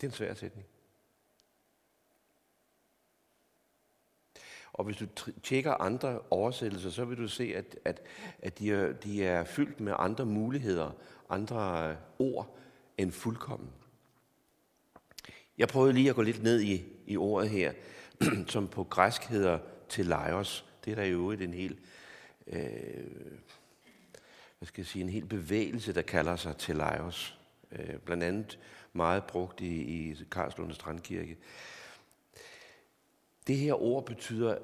Det 0.00 0.06
er 0.06 0.10
en 0.10 0.14
svær 0.14 0.34
sætning. 0.34 0.66
Og 4.72 4.84
hvis 4.84 4.96
du 4.96 5.06
tjekker 5.42 5.72
andre 5.72 6.20
oversættelser, 6.30 6.90
så 6.90 7.04
vil 7.04 7.18
du 7.18 7.28
se, 7.28 7.54
at, 7.56 7.78
at, 7.84 8.02
at 8.38 8.58
de, 8.58 8.72
er, 8.72 8.92
de 8.92 9.24
er 9.24 9.44
fyldt 9.44 9.80
med 9.80 9.92
andre 9.98 10.26
muligheder, 10.26 10.90
andre 11.30 11.90
øh, 11.90 11.96
ord 12.18 12.56
end 12.98 13.12
fuldkommen. 13.12 13.70
Jeg 15.58 15.68
prøvede 15.68 15.92
lige 15.92 16.10
at 16.10 16.16
gå 16.16 16.22
lidt 16.22 16.42
ned 16.42 16.60
i, 16.60 16.84
i 17.06 17.16
ordet 17.16 17.50
her, 17.50 17.72
som 18.52 18.68
på 18.68 18.84
græsk 18.84 19.22
hedder 19.22 19.58
teleios. 19.88 20.66
Det 20.84 20.90
er 20.90 20.94
der 20.94 21.04
jo 21.04 21.30
en 21.30 21.54
hel 21.54 21.78
øh, 22.46 23.04
hvad 24.60 24.66
skal 24.66 24.82
jeg 24.82 24.86
sige, 24.86 25.02
en 25.02 25.08
hel 25.08 25.26
bevægelse, 25.26 25.92
der 25.92 26.02
kalder 26.02 26.36
sig 26.36 26.56
Teleios. 26.56 27.38
Øh, 27.72 27.98
blandt 27.98 28.24
andet 28.24 28.58
meget 28.92 29.24
brugt 29.24 29.60
i, 29.60 29.82
i 29.82 30.24
Karlslunde 30.30 30.74
Strandkirke. 30.74 31.38
Det 33.46 33.56
her 33.56 33.82
ord 33.82 34.06
betyder 34.06 34.58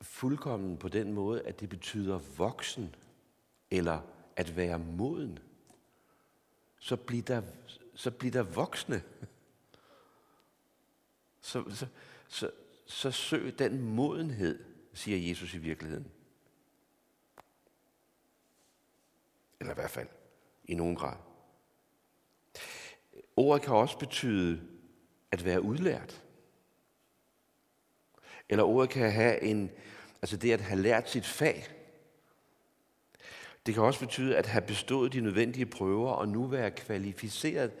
fuldkommen 0.00 0.76
på 0.76 0.88
den 0.88 1.12
måde, 1.12 1.42
at 1.42 1.60
det 1.60 1.68
betyder 1.68 2.18
voksen, 2.18 2.94
eller 3.70 4.00
at 4.36 4.56
være 4.56 4.78
moden. 4.78 5.38
Så 6.78 6.96
bliver 6.96 7.22
der, 7.22 7.42
så 7.94 8.10
bliver 8.10 8.32
der 8.32 8.42
voksne. 8.42 9.02
Så, 11.40 11.64
så, 11.70 11.86
så, 12.28 12.50
så 12.86 13.10
søg 13.10 13.58
den 13.58 13.82
modenhed, 13.82 14.64
siger 14.94 15.28
Jesus 15.28 15.54
i 15.54 15.58
virkeligheden. 15.58 16.10
Eller 19.60 19.72
i 19.72 19.74
hvert 19.74 19.90
fald 19.90 20.08
i 20.64 20.74
nogen 20.74 20.96
grad. 20.96 21.16
Ordet 23.36 23.62
kan 23.62 23.74
også 23.74 23.98
betyde 23.98 24.60
at 25.32 25.44
være 25.44 25.62
udlært. 25.62 26.22
Eller 28.48 28.64
ordet 28.64 28.90
kan 28.90 29.12
have 29.12 29.42
en, 29.42 29.70
altså 30.22 30.36
det 30.36 30.52
at 30.52 30.60
have 30.60 30.82
lært 30.82 31.10
sit 31.10 31.26
fag. 31.26 31.68
Det 33.66 33.74
kan 33.74 33.82
også 33.82 34.00
betyde 34.00 34.36
at 34.36 34.46
have 34.46 34.62
bestået 34.62 35.12
de 35.12 35.20
nødvendige 35.20 35.66
prøver 35.66 36.10
og 36.10 36.28
nu 36.28 36.46
være 36.46 36.70
kvalificeret. 36.70 37.72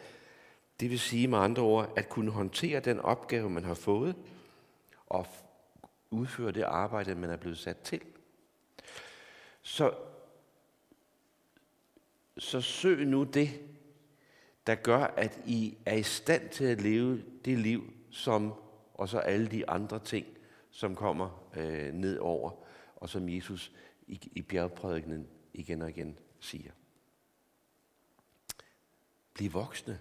Det 0.80 0.90
vil 0.90 1.00
sige 1.00 1.28
med 1.28 1.38
andre 1.38 1.62
ord, 1.62 1.92
at 1.96 2.08
kunne 2.08 2.30
håndtere 2.30 2.80
den 2.80 3.00
opgave, 3.00 3.50
man 3.50 3.64
har 3.64 3.74
fået, 3.74 4.16
og 5.06 5.26
udføre 6.10 6.52
det 6.52 6.62
arbejde, 6.62 7.14
man 7.14 7.30
er 7.30 7.36
blevet 7.36 7.58
sat 7.58 7.78
til. 7.78 8.00
Så, 9.62 9.94
så 12.38 12.60
søg 12.60 13.06
nu 13.06 13.24
det, 13.24 13.60
der 14.66 14.74
gør, 14.74 14.98
at 14.98 15.40
I 15.46 15.78
er 15.86 15.94
i 15.94 16.02
stand 16.02 16.48
til 16.48 16.64
at 16.64 16.80
leve 16.80 17.22
det 17.44 17.58
liv, 17.58 17.92
som 18.10 18.54
og 18.98 19.08
så 19.08 19.18
alle 19.18 19.46
de 19.46 19.70
andre 19.70 19.98
ting, 19.98 20.26
som 20.70 20.96
kommer 20.96 21.50
øh, 21.56 21.92
ned 21.92 22.18
over, 22.18 22.50
og 22.96 23.08
som 23.08 23.28
Jesus 23.28 23.72
i, 24.06 24.30
i 24.32 24.42
bjergprædikenen 24.42 25.28
igen 25.52 25.82
og 25.82 25.88
igen 25.88 26.18
siger. 26.40 26.70
Bliv 29.34 29.52
voksne. 29.52 30.00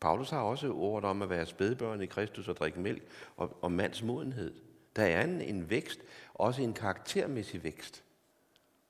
Paulus 0.00 0.30
har 0.30 0.40
også 0.40 0.72
ordet 0.72 1.10
om 1.10 1.22
at 1.22 1.30
være 1.30 1.46
spædbørn 1.46 2.02
i 2.02 2.06
Kristus 2.06 2.48
og 2.48 2.56
drikke 2.56 2.80
mælk 2.80 3.02
og, 3.36 3.58
og 3.62 3.72
mands 3.72 4.02
modenhed. 4.02 4.54
Der 4.96 5.04
er 5.04 5.24
en, 5.24 5.40
en 5.40 5.70
vækst, 5.70 6.00
også 6.34 6.62
en 6.62 6.74
karaktermæssig 6.74 7.64
vækst 7.64 8.04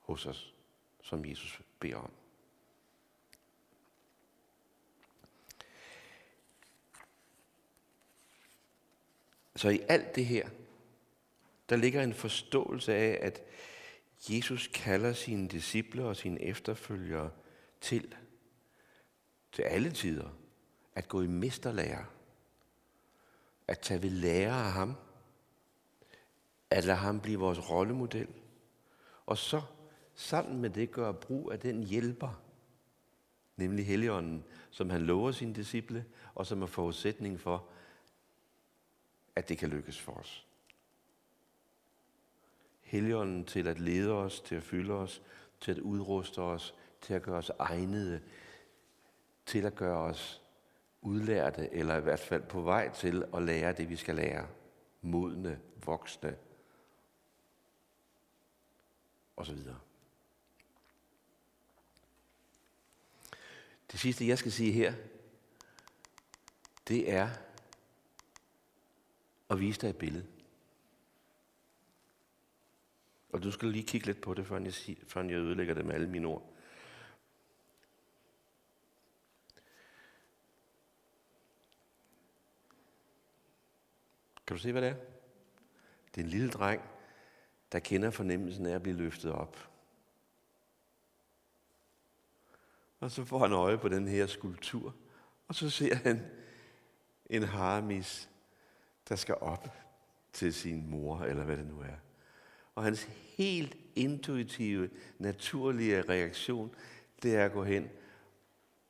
hos 0.00 0.26
os, 0.26 0.54
som 1.06 1.24
Jesus 1.24 1.60
beder 1.80 1.96
om. 1.96 2.10
Så 9.56 9.68
i 9.68 9.80
alt 9.88 10.14
det 10.14 10.26
her, 10.26 10.48
der 11.68 11.76
ligger 11.76 12.02
en 12.02 12.14
forståelse 12.14 12.94
af, 12.94 13.18
at 13.22 13.42
Jesus 14.28 14.70
kalder 14.74 15.12
sine 15.12 15.48
disciple 15.48 16.04
og 16.04 16.16
sine 16.16 16.42
efterfølgere 16.42 17.30
til, 17.80 18.14
til 19.52 19.62
alle 19.62 19.90
tider, 19.90 20.28
at 20.94 21.08
gå 21.08 21.22
i 21.22 21.26
mesterlærer, 21.26 22.04
at 23.68 23.78
tage 23.80 24.02
ved 24.02 24.10
lære 24.10 24.64
af 24.64 24.72
ham, 24.72 24.94
at 26.70 26.84
lade 26.84 26.98
ham 26.98 27.20
blive 27.20 27.38
vores 27.38 27.70
rollemodel, 27.70 28.28
og 29.26 29.38
så 29.38 29.62
sammen 30.16 30.60
med 30.60 30.70
det 30.70 30.90
gøre 30.90 31.14
brug 31.14 31.52
af 31.52 31.60
den 31.60 31.82
hjælper, 31.82 32.42
nemlig 33.56 33.86
Helligånden, 33.86 34.44
som 34.70 34.90
han 34.90 35.02
lover 35.02 35.32
sine 35.32 35.54
disciple, 35.54 36.04
og 36.34 36.46
som 36.46 36.62
er 36.62 36.66
forudsætning 36.66 37.40
for, 37.40 37.68
at 39.36 39.48
det 39.48 39.58
kan 39.58 39.68
lykkes 39.68 40.00
for 40.00 40.12
os. 40.12 40.46
Helligånden 42.80 43.44
til 43.44 43.68
at 43.68 43.80
lede 43.80 44.12
os, 44.12 44.40
til 44.40 44.54
at 44.54 44.62
fylde 44.62 44.94
os, 44.94 45.22
til 45.60 45.70
at 45.70 45.78
udruste 45.78 46.38
os, 46.38 46.74
til 47.00 47.14
at 47.14 47.22
gøre 47.22 47.38
os 47.38 47.50
egnede, 47.58 48.20
til 49.46 49.66
at 49.66 49.74
gøre 49.74 49.98
os 49.98 50.42
udlærte, 51.02 51.72
eller 51.72 51.96
i 51.96 52.00
hvert 52.00 52.20
fald 52.20 52.42
på 52.42 52.60
vej 52.60 52.92
til 52.92 53.24
at 53.34 53.42
lære 53.42 53.72
det, 53.72 53.88
vi 53.88 53.96
skal 53.96 54.14
lære. 54.14 54.48
Modne, 55.02 55.60
voksne, 55.84 56.36
og 59.36 59.46
så 59.46 59.52
videre. 59.52 59.78
Det 63.96 64.00
sidste, 64.00 64.28
jeg 64.28 64.38
skal 64.38 64.52
sige 64.52 64.72
her, 64.72 64.94
det 66.88 67.12
er 67.12 67.30
at 69.50 69.60
vise 69.60 69.80
dig 69.80 69.88
et 69.88 69.96
billede. 69.96 70.26
Og 73.32 73.42
du 73.42 73.50
skal 73.50 73.68
lige 73.68 73.86
kigge 73.86 74.06
lidt 74.06 74.20
på 74.20 74.34
det, 74.34 74.46
før 74.46 74.58
jeg, 74.58 74.96
før 75.06 75.22
jeg 75.22 75.32
ødelægger 75.32 75.74
det 75.74 75.84
med 75.84 75.94
alle 75.94 76.08
mine 76.08 76.26
ord. 76.28 76.52
Kan 84.46 84.56
du 84.56 84.62
se, 84.62 84.72
hvad 84.72 84.82
det 84.82 84.90
er? 84.90 84.96
Det 86.14 86.20
er 86.20 86.24
en 86.24 86.30
lille 86.30 86.50
dreng, 86.50 86.82
der 87.72 87.78
kender 87.78 88.10
fornemmelsen 88.10 88.66
af 88.66 88.74
at 88.74 88.82
blive 88.82 88.96
løftet 88.96 89.32
op. 89.32 89.75
Og 93.00 93.10
så 93.10 93.24
får 93.24 93.38
han 93.38 93.52
øje 93.52 93.78
på 93.78 93.88
den 93.88 94.08
her 94.08 94.26
skulptur, 94.26 94.94
og 95.48 95.54
så 95.54 95.70
ser 95.70 95.94
han 95.94 96.22
en 97.30 97.42
haramis, 97.42 98.30
der 99.08 99.16
skal 99.16 99.34
op 99.40 99.68
til 100.32 100.54
sin 100.54 100.90
mor, 100.90 101.18
eller 101.18 101.44
hvad 101.44 101.56
det 101.56 101.66
nu 101.66 101.80
er. 101.80 101.96
Og 102.74 102.84
hans 102.84 103.08
helt 103.36 103.76
intuitive, 103.94 104.90
naturlige 105.18 106.02
reaktion, 106.02 106.74
det 107.22 107.36
er 107.36 107.44
at 107.44 107.52
gå 107.52 107.64
hen 107.64 107.88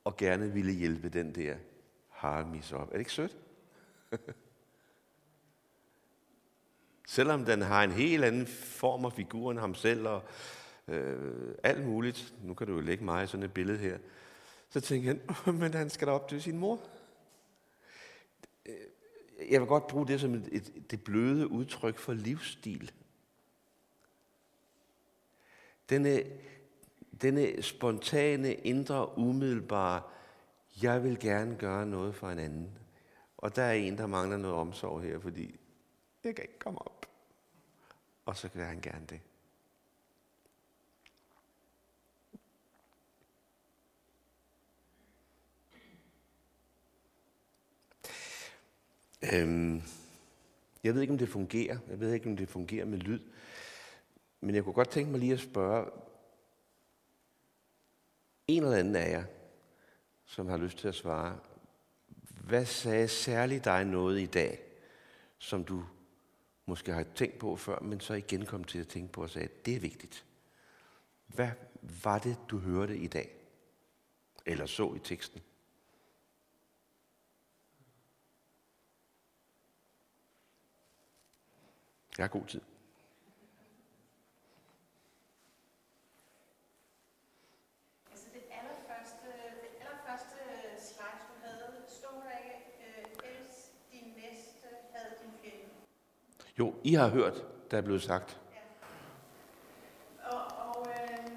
og 0.05 0.17
gerne 0.17 0.53
ville 0.53 0.73
hjælpe 0.73 1.09
den 1.09 1.35
der 1.35 1.57
haramis 2.09 2.73
op. 2.73 2.89
Er 2.89 2.93
det 2.93 2.99
ikke 2.99 3.13
sødt? 3.13 3.37
Selvom 7.07 7.45
den 7.45 7.63
har 7.63 7.85
en 7.85 7.93
helt 7.93 8.25
anden 8.25 8.47
form 8.47 9.05
og 9.05 9.13
figur 9.13 9.51
end 9.51 9.61
ham 9.61 9.75
selv, 9.75 10.09
og 10.09 10.23
øh, 10.89 11.55
alt 11.63 11.87
muligt. 11.87 12.35
Nu 12.43 12.55
kan 12.55 12.67
du 12.67 12.73
jo 12.73 12.81
lægge 12.81 13.05
mig 13.05 13.25
i 13.25 13.27
sådan 13.27 13.45
et 13.45 13.53
billede 13.53 13.79
her. 13.79 13.99
Så 14.71 14.81
tænker 14.81 15.09
han, 15.09 15.55
men 15.61 15.75
han 15.75 15.91
skal 15.91 16.09
da 16.09 16.13
op 16.13 16.29
til 16.29 16.43
sin 16.43 16.59
mor. 16.59 16.81
Øh, 18.67 18.75
jeg 19.51 19.61
vil 19.61 19.69
godt 19.69 19.87
bruge 19.87 20.07
det 20.07 20.21
som 20.21 20.35
et, 20.35 20.49
et, 20.53 20.91
det 20.91 21.05
bløde 21.05 21.51
udtryk 21.51 21.99
for 21.99 22.13
livsstil. 22.13 22.93
Denne, 25.91 26.23
denne 27.23 27.63
spontane, 27.63 28.55
indre, 28.55 29.19
umiddelbare, 29.19 30.03
jeg 30.83 31.05
vil 31.05 31.19
gerne 31.19 31.57
gøre 31.57 31.87
noget 31.87 32.15
for 32.15 32.31
en 32.31 32.39
anden. 32.39 32.79
Og 33.39 33.57
der 33.57 33.63
er 33.63 33.73
en, 33.73 33.99
der 33.99 34.07
mangler 34.07 34.37
noget 34.37 34.57
omsorg 34.57 35.03
her, 35.03 35.19
fordi 35.19 35.61
jeg 36.25 36.35
kan 36.35 36.45
ikke 36.45 36.59
komme 36.59 36.79
op. 36.79 37.07
Og 38.25 38.37
så 38.37 38.49
vil 38.55 38.65
han 38.65 38.81
gerne 38.81 39.07
det. 39.07 39.21
Øhm, 49.33 49.83
jeg 50.85 50.95
ved 50.95 51.01
ikke, 51.01 51.13
om 51.13 51.19
det 51.19 51.29
fungerer. 51.29 51.79
Jeg 51.89 52.01
ved 52.01 52.13
ikke, 52.13 52.29
om 52.29 52.37
det 52.37 52.49
fungerer 52.49 52.85
med 52.85 52.99
lyd. 52.99 53.21
Men 54.41 54.55
jeg 54.55 54.65
kunne 54.65 54.73
godt 54.73 54.91
tænke 54.91 55.11
mig 55.11 55.21
lige 55.21 55.33
at 55.33 55.41
spørge 55.41 55.91
en 58.49 58.63
eller 58.63 58.77
anden 58.77 58.97
af 58.97 59.11
jer, 59.11 59.25
som 60.25 60.49
har 60.49 60.57
lyst 60.57 60.79
til 60.79 60.89
at 60.89 60.95
svare, 60.95 61.39
hvad 62.47 62.67
sagde 62.67 63.09
særligt 63.09 63.65
dig 63.65 63.85
noget 63.85 64.21
i 64.21 64.27
dag, 64.27 64.61
som 65.39 65.65
du 65.65 65.85
måske 66.67 66.93
har 66.93 67.05
tænkt 67.15 67.39
på 67.39 67.57
før, 67.57 67.81
men 67.81 68.01
så 68.01 68.15
igen 68.15 68.47
kom 68.47 68.65
til 68.65 68.79
at 68.79 68.89
tænke 68.89 69.13
på 69.13 69.23
og 69.23 69.31
sagde, 69.31 69.49
at 69.49 69.67
det 69.67 69.77
er 69.77 69.81
vigtigt. 69.81 70.25
Hvad 71.27 71.51
var 72.05 72.19
det, 72.19 72.37
du 72.49 72.59
hørte 72.59 72.99
i 72.99 73.07
dag? 73.07 73.31
Eller 74.47 74.67
så 74.67 74.95
i 74.95 74.99
teksten? 74.99 75.33
Jeg 75.33 75.33
har 75.33 75.33
god 75.33 75.33
tid. 75.33 75.35
Altså 75.35 75.35
det 75.37 76.13
allerførste, 76.21 76.89
det 76.91 76.95
allerførste 80.93 80.93
slide, 81.09 81.13
du 81.13 81.13
havde, 81.13 81.21
stod 81.21 81.23
der 81.23 81.23
ikke, 81.25 81.69
øh, 81.69 81.77
elsk 81.77 82.03
din 82.03 82.06
næste, 94.23 94.69
had 94.93 95.07
din 95.23 95.33
fjende. 95.43 95.69
Jo, 96.59 96.75
I 96.85 96.95
har 96.95 97.09
hørt, 97.09 97.45
der 97.71 97.79
er 97.79 97.83
blevet 97.83 98.03
sagt. 98.03 98.41
Og, 100.33 100.43
og, 100.67 100.87
øh, 100.89 101.31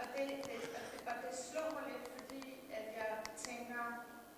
og, 0.00 0.06
det, 0.16 0.28
det, 0.48 0.58
og, 0.78 0.82
det, 0.92 1.00
og 1.10 1.14
det 1.24 1.32
slår 1.48 1.68
mig 1.76 1.84
lidt, 1.92 2.06
fordi 2.18 2.42
at 2.78 2.86
jeg 2.98 3.10
tænker, 3.36 3.82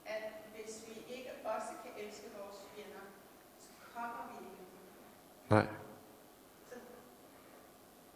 at 0.06 0.22
hvis 0.54 0.72
vi 0.86 1.14
ikke 1.14 1.30
også 1.44 1.72
kan 1.82 1.92
elske 2.04 2.26
vores 2.38 2.58
fjender, 2.74 3.04
så 3.64 3.70
kommer 3.94 4.22
vi 4.30 4.34
ikke. 4.46 4.64
Nej. 5.50 5.66
Så, 6.68 6.74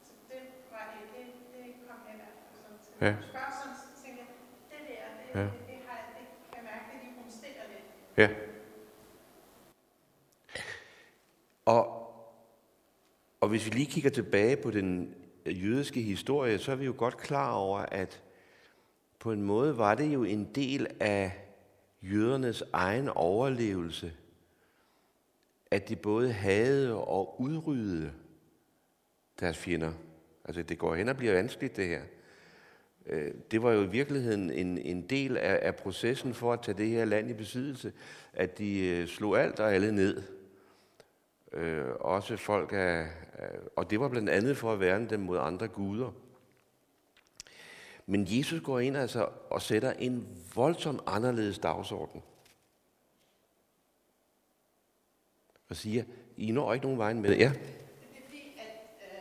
så 0.07 0.13
det 0.29 0.41
var 0.73 0.85
det, 0.95 1.03
det, 1.15 1.27
det 1.55 1.75
kom 1.89 1.99
jeg 2.07 2.15
i 2.15 2.19
hvert 2.23 2.37
fald 2.43 2.55
sådan 2.63 2.79
til. 2.85 2.93
Ja. 3.01 3.07
Ja. 3.07 3.15
Spørgsmål, 3.33 3.75
så 3.85 3.89
tænkte 4.03 4.21
jeg, 4.23 4.31
det 4.71 4.81
der, 4.91 5.05
det, 5.19 5.27
Ja. 5.35 5.41
ja. 5.41 5.45
det, 5.45 5.67
det, 5.69 5.79
har 5.87 5.97
jeg, 6.01 6.07
det 6.17 6.25
kan 6.51 6.57
jeg 6.59 6.65
mærke, 6.71 6.85
det 6.91 6.97
lige 7.03 7.15
rumsterer 7.21 7.67
lidt. 7.73 7.87
Ja. 8.23 8.29
Og, 11.67 11.83
og 13.41 13.49
hvis 13.49 13.67
vi 13.67 13.71
lige 13.71 13.84
kigger 13.95 14.11
tilbage 14.11 14.57
på 14.57 14.71
den 14.71 15.15
øh, 15.47 15.65
jødiske 15.65 16.01
historie, 16.01 16.59
så 16.59 16.73
er 16.73 16.77
vi 16.77 16.85
jo 16.85 16.95
godt 16.97 17.17
klar 17.17 17.53
over, 17.53 17.79
at 17.79 18.23
på 19.19 19.33
en 19.33 19.43
måde 19.43 19.79
var 19.79 19.95
det 19.95 20.15
jo 20.15 20.25
en 20.25 20.49
del 20.55 20.87
af 21.01 21.33
jødernes 22.03 22.63
egen 22.73 23.09
overlevelse, 23.09 24.13
at 25.71 25.89
de 25.89 25.97
både 25.97 26.33
havde 26.33 26.95
og 26.95 27.41
udryddede 27.41 28.13
deres 29.41 29.59
fjender. 29.59 29.93
Altså 30.45 30.63
det 30.63 30.79
går 30.79 30.95
hen 30.95 31.09
og 31.09 31.17
bliver 31.17 31.33
vanskeligt 31.33 31.77
det 31.77 31.89
her. 31.89 32.03
Øh, 33.07 33.35
det 33.51 33.63
var 33.63 33.73
jo 33.73 33.83
i 33.83 33.91
virkeligheden 33.91 34.51
en, 34.51 34.79
en 34.79 35.03
del 35.03 35.37
af, 35.37 35.59
af 35.63 35.77
processen 35.77 36.35
for 36.35 36.53
at 36.53 36.61
tage 36.63 36.79
det 36.79 36.89
her 36.89 37.05
land 37.05 37.31
i 37.31 37.35
besiddelse, 37.35 37.93
at 38.33 38.59
de 38.59 38.87
øh, 38.87 39.09
slog 39.09 39.41
alt 39.41 39.61
og 39.61 39.75
alle 39.75 39.93
ned. 39.93 40.23
Øh, 41.55 41.87
også 42.01 42.37
folk 42.37 42.71
af, 42.73 43.07
og 43.77 43.91
det 43.91 44.01
var 44.01 44.09
blandt 44.09 44.29
andet 44.31 44.57
for 44.57 44.73
at 44.73 44.81
værne 44.81 45.09
dem 45.11 45.21
mod 45.21 45.39
andre 45.39 45.69
guder. 45.69 46.13
Men 48.07 48.27
Jesus 48.29 48.61
går 48.63 48.81
ind 48.81 48.97
altså 48.97 49.29
og 49.51 49.63
sætter 49.63 49.93
en 49.93 50.29
voldsom 50.55 51.01
anderledes 51.07 51.59
dagsorden. 51.59 52.23
Og 55.71 55.77
siger, 55.77 56.05
I 56.37 56.51
når 56.53 56.73
ikke 56.75 56.87
nogen 56.87 56.99
vejen 56.99 57.21
med 57.23 57.31
det. 57.31 57.39
Ja, 57.39 57.49
Det 57.49 57.61
er 58.19 58.25
fordi, 58.27 58.43
at 58.67 58.77
øh, 59.09 59.21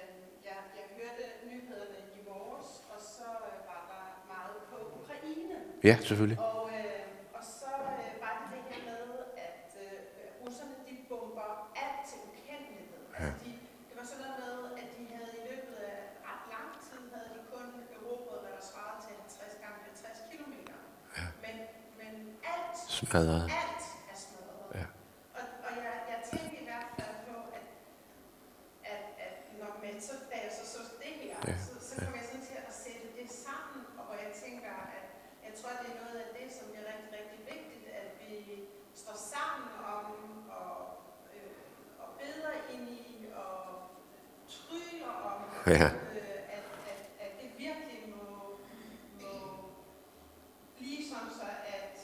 jeg, 0.49 0.57
jeg 0.79 0.85
hørte 0.99 1.23
nyhederne 1.49 1.99
i 2.17 2.19
morges, 2.29 2.71
og 2.93 2.99
så 3.17 3.27
øh, 3.49 3.57
var 3.71 3.81
der 3.93 4.03
meget 4.33 4.57
på 4.71 4.77
Ukraine. 4.99 5.55
ja 5.89 5.95
selvfølgelig. 6.07 6.39
Og, 6.39 6.69
øh, 6.77 7.01
og 7.37 7.43
så 7.59 7.71
øh, 7.93 8.09
var 8.23 8.33
det 8.39 8.47
det 8.53 8.61
her 8.71 8.81
med, 9.11 9.19
at 9.49 9.67
øh, 9.85 9.95
russerne 10.41 10.75
de 10.87 10.93
bomber 11.09 11.49
alt 11.83 11.99
til 12.09 12.19
ukendelighed. 12.29 13.01
Ja. 13.19 13.25
Altså, 13.25 13.39
de, 13.45 13.51
det 13.89 13.95
var 13.99 14.05
sådan 14.11 14.23
noget 14.25 14.55
med, 14.63 14.71
at 14.81 14.87
de 14.97 15.01
havde 15.15 15.31
i 15.39 15.43
løbet 15.51 15.75
af 15.91 15.97
ret 16.29 16.43
lang 16.55 16.69
tid, 16.87 17.01
havde 17.15 17.29
de 17.35 17.41
kun 17.53 17.67
erobret, 17.97 18.37
hvad 18.43 18.51
der 18.57 18.63
svarede 18.71 18.97
til 19.05 19.11
50 19.21 19.63
gange 19.63 19.77
50 19.91 20.31
kilometer. 20.31 20.75
Ja. 21.17 21.25
Men, 21.45 21.55
men 22.01 22.13
alt, 23.15 23.25
Smadret. 23.25 23.43
alt 23.63 23.83
er 24.11 24.17
smadret. 24.25 24.65
Ja. 24.79 24.85
Og, 25.37 25.43
og 25.65 25.71
jeg, 25.85 25.93
jeg 26.11 26.19
tænkte 26.31 26.55
i 26.61 26.65
hvert 26.69 26.89
fald 26.97 27.15
på, 27.27 27.35
at, 27.57 27.65
at, 28.93 29.03
at 29.25 29.35
når 29.61 29.71
man 29.83 29.95
så, 30.07 30.13
da 30.31 30.35
jeg 30.45 30.51
så 30.59 30.63
så 30.73 30.79
det 31.03 31.13
her, 31.21 31.35
Ja, 31.47 31.55
så, 31.67 31.73
så 31.89 31.93
kom 32.05 32.13
jeg 32.19 32.25
sådan 32.29 32.45
til 32.51 32.57
at 32.67 32.73
sætte 32.85 33.07
det 33.19 33.27
sammen, 33.45 33.81
og 33.97 34.03
hvor 34.07 34.15
jeg 34.25 34.31
tænker, 34.45 34.73
at 34.97 35.05
jeg 35.45 35.53
tror, 35.59 35.69
det 35.81 35.87
er 35.93 35.97
noget 36.03 36.17
af 36.25 36.29
det, 36.39 36.47
som 36.57 36.65
er 36.79 36.83
rigtig, 36.91 37.09
rigtig 37.19 37.39
vigtigt, 37.53 37.85
at 38.01 38.07
vi 38.21 38.33
står 39.01 39.17
sammen 39.33 39.69
om 39.97 40.05
og, 40.61 40.75
øh, 41.35 41.51
og 42.03 42.07
beder 42.21 42.51
ind 42.73 42.85
i 42.89 43.27
og 43.45 43.55
tryller 44.55 45.13
om, 45.31 45.39
Ja. 45.67 45.85
øh, 45.85 46.39
at, 46.57 46.65
at, 46.91 47.01
at 47.25 47.31
det 47.41 47.49
virkelig 47.65 47.99
må, 48.15 48.25
må 49.23 49.33
blive 50.77 51.01
sådan 51.11 51.31
så, 51.39 51.47
at, 51.77 51.95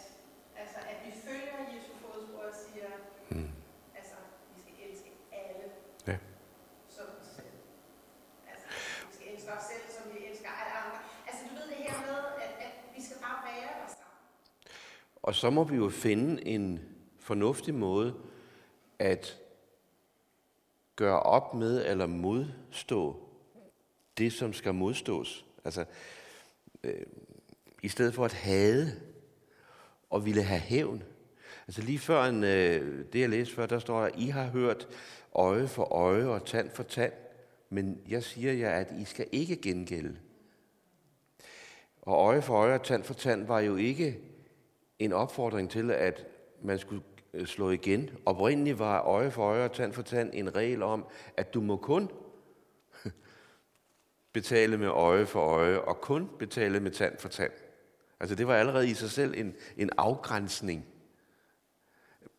altså, 0.62 0.80
at 0.92 0.98
vi 1.06 1.12
følger 1.26 1.58
Jesu 1.74 1.92
fodspor 2.02 2.44
og 2.52 2.54
siger, 2.66 2.90
Mm. 3.32 3.52
altså, 4.00 4.16
vi 4.56 4.62
skal 4.62 4.74
elske 4.90 5.12
alle 5.32 5.66
Ja. 6.08 6.18
som 6.96 7.06
os 7.22 7.28
selv. 7.36 7.58
Altså, 8.52 8.68
vi 9.08 9.14
skal 9.16 9.28
elske 9.34 9.52
os 9.58 9.64
selv, 9.72 9.86
som 9.98 10.04
vi 10.14 10.18
elsker 10.30 10.50
alle 10.60 10.74
andre. 10.84 11.00
Altså, 11.28 11.42
du 11.50 11.54
ved 11.56 11.68
det 11.74 11.78
her 11.88 11.98
med, 12.08 12.18
at, 12.46 12.52
at 12.66 12.74
vi 12.96 13.02
skal 13.06 13.18
bare 13.28 13.40
være 13.50 13.74
der 13.82 13.88
sammen. 13.88 14.18
Og 15.24 15.29
så 15.40 15.50
må 15.50 15.64
vi 15.64 15.76
jo 15.76 15.90
finde 15.90 16.48
en 16.48 16.80
fornuftig 17.20 17.74
måde 17.74 18.16
at 19.00 19.38
gøre 20.96 21.20
op 21.20 21.54
med 21.54 21.86
eller 21.86 22.06
modstå 22.06 23.30
det, 24.18 24.34
som 24.34 24.54
skal 24.54 24.74
modstås. 24.74 25.46
Altså, 25.66 25.86
øh, 26.84 27.06
i 27.84 27.88
stedet 27.88 28.14
for 28.14 28.26
at 28.26 28.34
hade 28.34 29.02
og 30.10 30.26
ville 30.26 30.44
have 30.44 30.60
hævn. 30.60 31.04
Altså 31.68 31.82
lige 31.82 32.00
før 32.00 32.24
en, 32.24 32.44
øh, 32.44 33.06
det, 33.14 33.20
jeg 33.20 33.30
læste 33.30 33.56
før, 33.56 33.66
der 33.66 33.80
står 33.80 34.02
der, 34.02 34.10
I 34.18 34.28
har 34.28 34.48
hørt 34.48 34.88
øje 35.36 35.68
for 35.68 35.84
øje 35.84 36.26
og 36.26 36.46
tand 36.46 36.70
for 36.70 36.84
tand, 36.84 37.14
men 37.70 38.02
jeg 38.08 38.24
siger 38.24 38.54
jer, 38.54 38.72
at 38.72 38.92
I 39.00 39.06
skal 39.06 39.28
ikke 39.32 39.56
gengælde. 39.56 40.18
Og 42.02 42.16
øje 42.16 42.42
for 42.42 42.54
øje 42.56 42.74
og 42.74 42.84
tand 42.84 43.04
for 43.04 43.14
tand 43.14 43.48
var 43.48 43.60
jo 43.60 43.76
ikke 43.76 44.29
en 45.00 45.14
opfordring 45.14 45.70
til, 45.70 45.92
at 45.92 46.28
man 46.62 46.80
skulle 46.80 47.04
øh, 47.34 47.46
slå 47.46 47.70
igen. 47.70 48.10
Oprindeligt 48.26 48.80
var 48.80 49.02
øje 49.02 49.32
for 49.32 49.44
øje 49.44 49.66
og 49.66 49.72
tand 49.72 49.94
for 49.94 50.02
tand 50.02 50.30
en 50.34 50.56
regel 50.56 50.84
om, 50.84 51.06
at 51.38 51.54
du 51.54 51.62
må 51.62 51.78
kun 51.78 52.12
betale 54.34 54.78
med 54.78 54.88
øje 54.88 55.26
for 55.26 55.40
øje, 55.40 55.80
og 55.80 56.02
kun 56.02 56.30
betale 56.40 56.80
med 56.80 56.92
tand 56.92 57.18
for 57.18 57.30
tand. 57.30 57.52
Altså 58.20 58.36
det 58.36 58.48
var 58.48 58.56
allerede 58.56 58.90
i 58.90 58.94
sig 58.94 59.10
selv 59.10 59.34
en, 59.38 59.56
en 59.78 59.90
afgrænsning. 59.98 60.86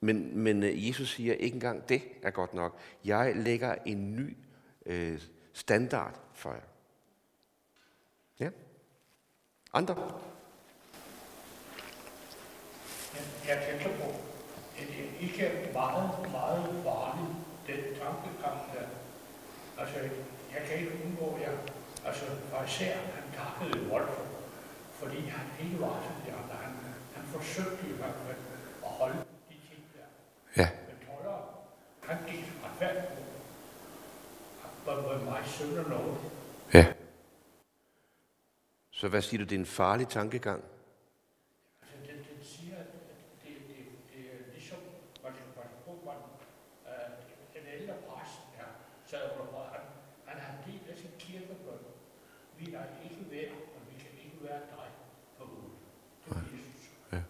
Men, 0.01 0.39
men 0.39 0.63
øh, 0.63 0.89
Jesus 0.89 1.15
siger 1.15 1.35
ikke 1.35 1.55
engang, 1.55 1.89
det 1.89 2.03
er 2.23 2.31
godt 2.31 2.55
nok. 2.55 2.79
Jeg 3.05 3.37
lægger 3.37 3.75
en 3.87 4.17
ny 4.17 4.37
øh, 4.87 5.21
standard 5.53 6.21
for 6.35 6.53
jer. 6.53 6.61
Ja. 8.41 8.51
Andre? 9.73 10.21
Jeg, 13.15 13.23
jeg 13.49 13.57
tænker 13.69 13.91
på, 14.05 14.09
at 14.79 14.87
det 14.89 15.07
ikke 15.21 15.47
er 15.47 15.73
meget, 15.73 16.11
meget 16.39 16.65
farligt, 16.85 17.35
den 17.67 17.81
tankegang 18.01 18.59
der. 18.75 18.87
Altså, 19.81 19.99
jeg 20.55 20.61
kan 20.67 20.79
ikke 20.79 20.93
undgå, 21.05 21.35
at 21.37 21.43
jeg, 21.43 21.55
altså, 22.07 22.25
for 22.51 22.65
især, 22.65 22.97
han 22.97 23.25
takkede 23.39 23.91
Wolf, 23.93 24.15
fordi 24.93 25.21
han 25.21 25.47
ikke 25.65 25.81
var 25.81 25.97
som 26.07 26.17
de 26.27 26.33
andre. 26.41 26.57
Han, 26.65 26.73
han 27.15 27.25
forsøgte 27.25 27.87
i 27.89 27.93
hvert 27.93 28.19
fald 28.27 28.37
at 28.87 28.91
holde 29.01 29.19
de 29.51 29.55
ting 29.69 29.83
der. 29.95 30.09
Ja. 30.63 30.69
Men 30.89 30.97
tolleren, 31.07 31.45
han 32.03 32.19
gik 32.29 32.45
retfærdigt 32.65 33.07
på. 33.09 33.21
Hvor 34.85 34.95
hvor 34.95 35.25
mig 35.31 35.43
sønder 35.47 35.89
noget. 35.89 36.19
Ja. 36.75 36.87
Så 38.91 39.09
hvad 39.09 39.23
siger 39.23 39.39
du, 39.39 39.45
det 39.45 39.55
er 39.55 39.59
en 39.59 39.67
farlig 39.67 40.09
tankegang? 40.09 40.65
Altså, 41.83 41.97
den, 42.09 42.17
den 42.17 42.45
siger, 42.45 42.77
at 42.77 42.87
det, 43.43 43.55
det, 43.69 43.77
det 44.13 44.21
er 44.33 44.53
ligesom, 44.55 44.79
hvad 45.21 45.31
det 45.31 45.41
var 45.57 45.67
på, 45.85 45.93
man, 46.07 46.17
øh, 46.91 47.11
den 47.55 47.65
ældre 47.81 47.95
præst 48.09 48.41
her, 48.57 48.65
sad 49.07 49.23
under 49.33 49.47
for, 49.53 49.69
han, 49.73 49.81
han 50.27 50.41
har 50.43 50.53
en 50.53 50.73
del 50.73 50.91
af 50.93 50.97
sin 50.99 51.11
kirkebøn. 51.19 51.79
Vi 52.59 52.73
er 52.73 52.85
ikke 53.05 53.31
værd, 53.31 53.53
og 53.77 53.81
vi 53.89 53.95
kan 54.03 54.11
ikke 54.25 54.39
være 54.43 54.61
dig 54.61 54.89
på 55.39 55.45
ud. 55.45 55.71
Det 56.25 56.37
er 56.37 56.41
Jesus. 56.41 56.91
Ja. 57.13 57.21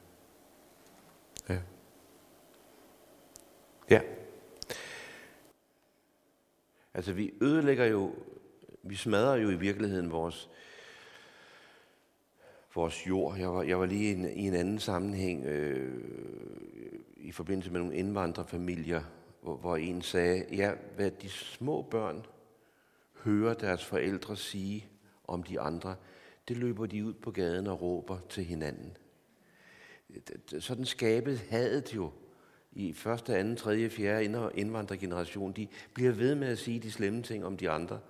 Altså 7.01 7.13
vi 7.13 7.33
ødelægger 7.41 7.85
jo, 7.85 8.15
vi 8.83 8.95
smadrer 8.95 9.37
jo 9.37 9.51
i 9.51 9.57
virkeligheden 9.57 10.13
vores, 10.13 10.51
vores 12.75 13.07
jord. 13.09 13.39
Jeg 13.39 13.53
var, 13.53 13.63
jeg 13.63 13.81
var 13.81 13.87
lige 13.87 14.11
i 14.11 14.13
en, 14.13 14.25
i 14.25 14.47
en 14.47 14.55
anden 14.55 14.79
sammenhæng 14.79 15.45
øh, 15.45 16.05
i 17.17 17.33
forbindelse 17.33 17.71
med 17.71 17.81
nogle 17.81 17.97
indvandrerfamilier, 17.97 19.03
hvor, 19.43 19.57
hvor 19.57 19.77
en 19.77 20.03
sagde, 20.03 20.45
ja, 20.53 20.73
hvad 20.97 21.11
de 21.11 21.29
små 21.29 21.83
børn 21.83 22.27
hører 23.25 23.55
deres 23.55 23.85
forældre 23.85 24.37
sige 24.37 24.87
om 25.25 25.43
de 25.43 25.61
andre, 25.61 25.97
det 26.49 26.57
løber 26.57 26.87
de 26.87 27.05
ud 27.05 27.15
på 27.15 27.31
gaden 27.31 27.67
og 27.67 27.83
råber 27.83 28.19
til 28.29 28.45
hinanden. 28.45 28.97
Sådan 30.59 30.85
skabes 30.85 31.41
hadet 31.41 31.95
jo 31.95 32.11
i 32.73 32.93
første, 32.93 33.37
anden, 33.37 33.57
tredje, 33.57 33.91
fjerde 33.91 34.25
indvandrergeneration. 34.55 35.53
De 35.53 35.69
bliver 35.95 36.13
ved 36.13 36.35
med 36.35 36.49
at 36.49 36.59
sige 36.59 36.81
de 36.81 36.93
slemme 36.93 37.23
ting 37.23 37.45
om 37.45 37.57
de 37.57 37.71
andre. 37.71 38.01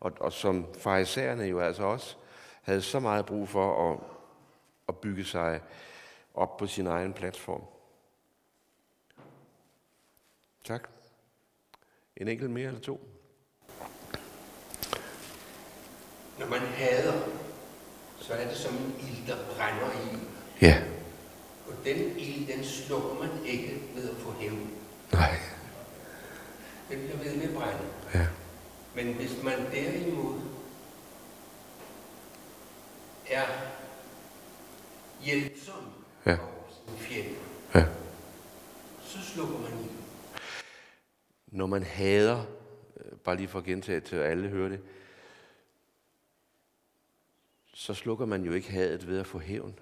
Og, 0.00 0.12
og 0.20 0.32
som 0.32 0.66
farisæerne 0.78 1.44
jo 1.44 1.60
altså 1.60 1.82
også 1.82 2.16
havde 2.62 2.82
så 2.82 3.00
meget 3.00 3.26
brug 3.26 3.48
for 3.48 3.92
at, 3.92 3.98
at 4.88 4.96
bygge 4.96 5.24
sig 5.24 5.60
op 6.34 6.56
på 6.56 6.66
sin 6.66 6.86
egen 6.86 7.12
platform. 7.12 7.62
Tak. 10.64 10.88
En 12.16 12.28
enkelt 12.28 12.50
mere 12.50 12.66
eller 12.66 12.80
to? 12.80 13.08
Når 16.38 16.46
man 16.46 16.60
hader, 16.60 17.22
så 18.18 18.32
er 18.32 18.48
det 18.48 18.56
som 18.56 18.74
en 18.74 18.94
ild, 19.00 19.26
der 19.26 19.36
brænder 19.56 19.92
i. 19.92 20.18
Ja. 20.62 20.82
Den 20.84 20.97
slukker 22.68 23.14
man 23.14 23.46
ikke 23.46 23.82
ved 23.94 24.10
at 24.10 24.16
få 24.16 24.30
hævn. 24.32 24.70
Nej. 25.12 25.38
Den 26.90 26.98
bliver 26.98 27.16
ved 27.16 27.36
med 27.36 27.44
at 27.48 27.54
brænde. 27.54 27.84
Ja. 28.14 28.26
Men 28.94 29.14
hvis 29.14 29.42
man 29.42 29.58
derimod 29.72 30.40
er 33.30 33.44
hjælpsom 35.24 35.84
Ja. 36.26 36.32
over 36.32 36.68
sin 36.86 36.98
fjende, 36.98 37.34
Ja. 37.74 37.86
så 39.04 39.18
slukker 39.22 39.58
man 39.58 39.72
i. 39.84 39.88
Når 41.46 41.66
man 41.66 41.82
hader, 41.82 42.44
øh, 42.96 43.18
bare 43.18 43.36
lige 43.36 43.48
for 43.48 43.58
at 43.58 43.64
gentage 43.64 44.00
til 44.00 44.16
alle 44.16 44.48
hører 44.48 44.68
det, 44.68 44.80
så 47.74 47.94
slukker 47.94 48.26
man 48.26 48.42
jo 48.42 48.52
ikke 48.52 48.70
hadet 48.70 49.08
ved 49.08 49.20
at 49.20 49.26
få 49.26 49.38
hævn. 49.38 49.78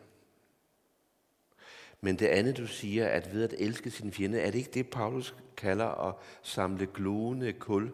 Men 2.01 2.19
det 2.19 2.27
andet, 2.27 2.57
du 2.57 2.67
siger, 2.67 3.09
at 3.09 3.35
ved 3.35 3.45
at 3.45 3.55
elske 3.59 3.91
sin 3.91 4.13
fjende, 4.13 4.41
er 4.41 4.51
det 4.51 4.59
ikke 4.59 4.71
det, 4.75 4.91
Paulus 4.91 5.35
kalder 5.57 6.09
at 6.09 6.15
samle 6.43 6.87
glående 6.95 7.53
kul 7.53 7.93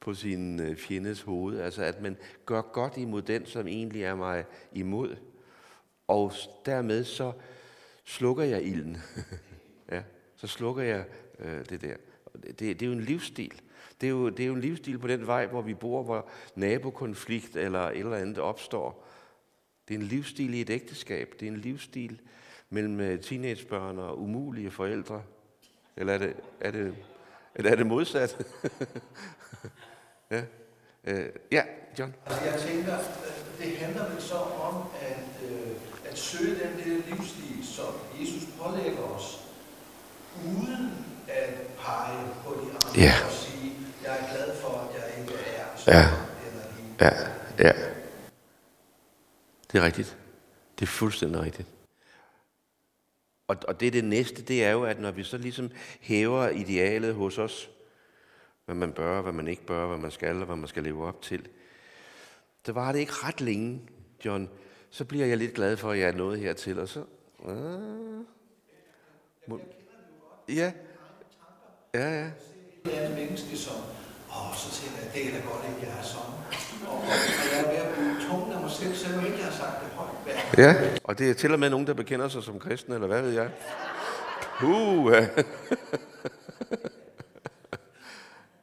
på 0.00 0.14
sin 0.14 0.60
øh, 0.60 0.76
fjendes 0.76 1.22
hoved? 1.22 1.60
Altså 1.60 1.82
at 1.82 2.02
man 2.02 2.16
gør 2.46 2.62
godt 2.62 2.96
imod 2.96 3.22
den, 3.22 3.46
som 3.46 3.68
egentlig 3.68 4.02
er 4.02 4.14
mig 4.14 4.44
imod. 4.72 5.16
Og 6.08 6.32
dermed 6.66 7.04
så 7.04 7.32
slukker 8.04 8.44
jeg 8.44 8.62
ilden. 8.62 8.96
ja, 9.92 10.02
så 10.36 10.46
slukker 10.46 10.82
jeg 10.82 11.04
øh, 11.38 11.64
det 11.68 11.80
der. 11.80 11.96
Det, 12.42 12.58
det 12.58 12.82
er 12.82 12.86
jo 12.86 12.92
en 12.92 13.00
livsstil. 13.00 13.60
Det 14.00 14.06
er, 14.06 14.10
jo, 14.10 14.28
det 14.28 14.42
er 14.42 14.46
jo 14.46 14.54
en 14.54 14.60
livsstil 14.60 14.98
på 14.98 15.06
den 15.06 15.26
vej, 15.26 15.46
hvor 15.46 15.62
vi 15.62 15.74
bor, 15.74 16.02
hvor 16.02 16.28
nabokonflikt 16.54 17.56
eller 17.56 17.80
et 17.80 17.98
eller 17.98 18.16
andet 18.16 18.38
opstår. 18.38 19.06
Det 19.88 19.94
er 19.94 19.98
en 19.98 20.06
livsstil 20.06 20.54
i 20.54 20.60
et 20.60 20.70
ægteskab. 20.70 21.34
Det 21.40 21.48
er 21.48 21.52
en 21.52 21.56
livsstil 21.56 22.20
mellem 22.70 23.00
øh, 23.00 23.20
teenagebørn 23.20 23.98
og 23.98 24.20
umulige 24.20 24.70
forældre. 24.70 25.22
Eller 25.96 26.12
er 26.14 26.18
det, 26.18 26.34
er 26.60 26.70
det, 26.70 26.94
eller 27.54 27.70
er 27.70 27.74
det 27.76 27.86
modsat? 27.86 28.46
ja. 30.30 30.42
Øh, 31.04 31.26
ja, 31.52 31.62
John. 31.98 32.14
Altså 32.26 32.44
jeg 32.44 32.60
tænker, 32.60 32.94
øh, 32.98 33.66
det 33.66 33.76
handler 33.76 34.08
vel 34.12 34.22
så 34.22 34.34
om 34.36 34.82
at, 35.00 35.50
øh, 35.50 35.70
at 36.10 36.18
søge 36.18 36.54
den 36.54 36.72
der 36.78 37.06
livsstil, 37.06 37.66
som 37.66 37.94
Jesus 38.20 38.42
pålægger 38.62 39.02
os, 39.02 39.44
uden 40.46 40.90
at 41.28 41.54
pege 41.78 42.26
på 42.44 42.54
de 42.54 42.60
andre 42.70 43.00
Ja. 43.00 43.12
og 43.26 43.32
sige, 43.32 43.72
jeg 44.04 44.18
er 44.18 44.34
glad 44.34 44.56
for, 44.56 44.68
at 44.68 44.94
jeg 44.94 45.20
ikke 45.22 45.34
er 45.34 45.92
Ja. 45.98 46.06
eller 46.46 46.72
hende. 46.76 46.94
Ja, 47.00 47.10
ja. 47.68 47.72
Det 49.72 49.78
er 49.80 49.84
rigtigt. 49.84 50.16
Det 50.78 50.82
er 50.82 50.86
fuldstændig 50.90 51.40
rigtigt. 51.40 51.68
Og, 53.48 53.56
og 53.68 53.80
det 53.80 53.86
er 53.86 53.90
det 53.90 54.04
næste, 54.04 54.42
det 54.42 54.64
er 54.64 54.70
jo, 54.70 54.84
at 54.84 55.00
når 55.00 55.10
vi 55.10 55.24
så 55.24 55.38
ligesom 55.38 55.70
hæver 56.00 56.48
idealet 56.48 57.14
hos 57.14 57.38
os, 57.38 57.70
hvad 58.64 58.74
man 58.74 58.92
bør, 58.92 59.22
hvad 59.22 59.32
man 59.32 59.48
ikke 59.48 59.66
bør, 59.66 59.86
hvad 59.86 59.98
man 59.98 60.10
skal, 60.10 60.36
og 60.36 60.46
hvad 60.46 60.56
man 60.56 60.68
skal 60.68 60.82
leve 60.82 61.06
op 61.06 61.22
til, 61.22 61.48
så 62.66 62.72
var 62.72 62.92
det 62.92 62.98
ikke 62.98 63.12
ret 63.12 63.40
længe, 63.40 63.80
John. 64.24 64.50
Så 64.90 65.04
bliver 65.04 65.26
jeg 65.26 65.36
lidt 65.36 65.54
glad 65.54 65.76
for, 65.76 65.90
at 65.90 65.98
jeg 65.98 66.08
er 66.08 66.12
nået 66.12 66.38
hertil, 66.38 66.78
og 66.78 66.88
så... 66.88 67.04
Ah, 67.48 68.24
må, 69.46 69.60
ja, 70.48 70.72
ja, 71.94 72.08
ja. 72.20 72.30
Jeg 72.84 73.04
er 73.04 73.08
en 73.08 73.14
menneske, 73.14 73.56
som, 73.56 73.76
åh, 74.28 74.54
så 74.56 74.82
tænker 74.82 74.98
jeg, 75.02 75.10
det 75.14 75.26
er 75.26 75.40
da 75.40 75.48
godt, 75.50 75.64
at 75.64 75.82
jeg 75.82 75.98
er 75.98 76.02
sådan. 76.02 76.34
Og, 76.86 76.98
og 76.98 77.46
jeg 77.52 77.64
er 77.64 77.68
ved 77.70 77.78
at 77.86 77.94
blive 77.94 78.28
tungen 78.28 78.52
af 78.52 78.60
mig 78.60 78.70
selv, 78.70 78.94
selvom 78.94 79.26
ikke 79.26 79.38
jeg 79.38 79.46
har 79.46 79.56
sagt 79.62 79.84
det 79.84 79.90
højt. 79.90 80.17
Ja, 80.58 80.74
og 81.04 81.18
det 81.18 81.30
er 81.30 81.34
til 81.34 81.52
og 81.52 81.60
med 81.60 81.70
nogen, 81.70 81.86
der 81.86 81.94
bekender 81.94 82.28
sig 82.28 82.42
som 82.42 82.58
kristne, 82.58 82.94
eller 82.94 83.06
hvad 83.06 83.22
ved 83.22 83.30
jeg. 83.30 83.50
Uh. 84.62 85.12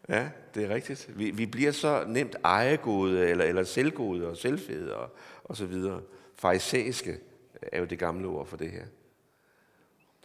Ja, 0.09 0.29
det 0.55 0.63
er 0.63 0.69
rigtigt. 0.69 1.09
Vi, 1.17 1.31
vi 1.31 1.45
bliver 1.45 1.71
så 1.71 2.03
nemt 2.07 2.35
ejegode, 2.43 3.29
eller, 3.29 3.45
eller 3.45 3.63
selvgode 3.63 4.27
og 4.27 4.37
selvfede 4.37 4.95
og, 4.95 5.15
og 5.43 5.57
så 5.57 5.65
videre. 5.65 6.01
Farisæiske 6.35 7.17
er 7.61 7.79
jo 7.79 7.85
det 7.85 7.99
gamle 7.99 8.27
ord 8.27 8.47
for 8.47 8.57
det 8.57 8.71
her. 8.71 8.83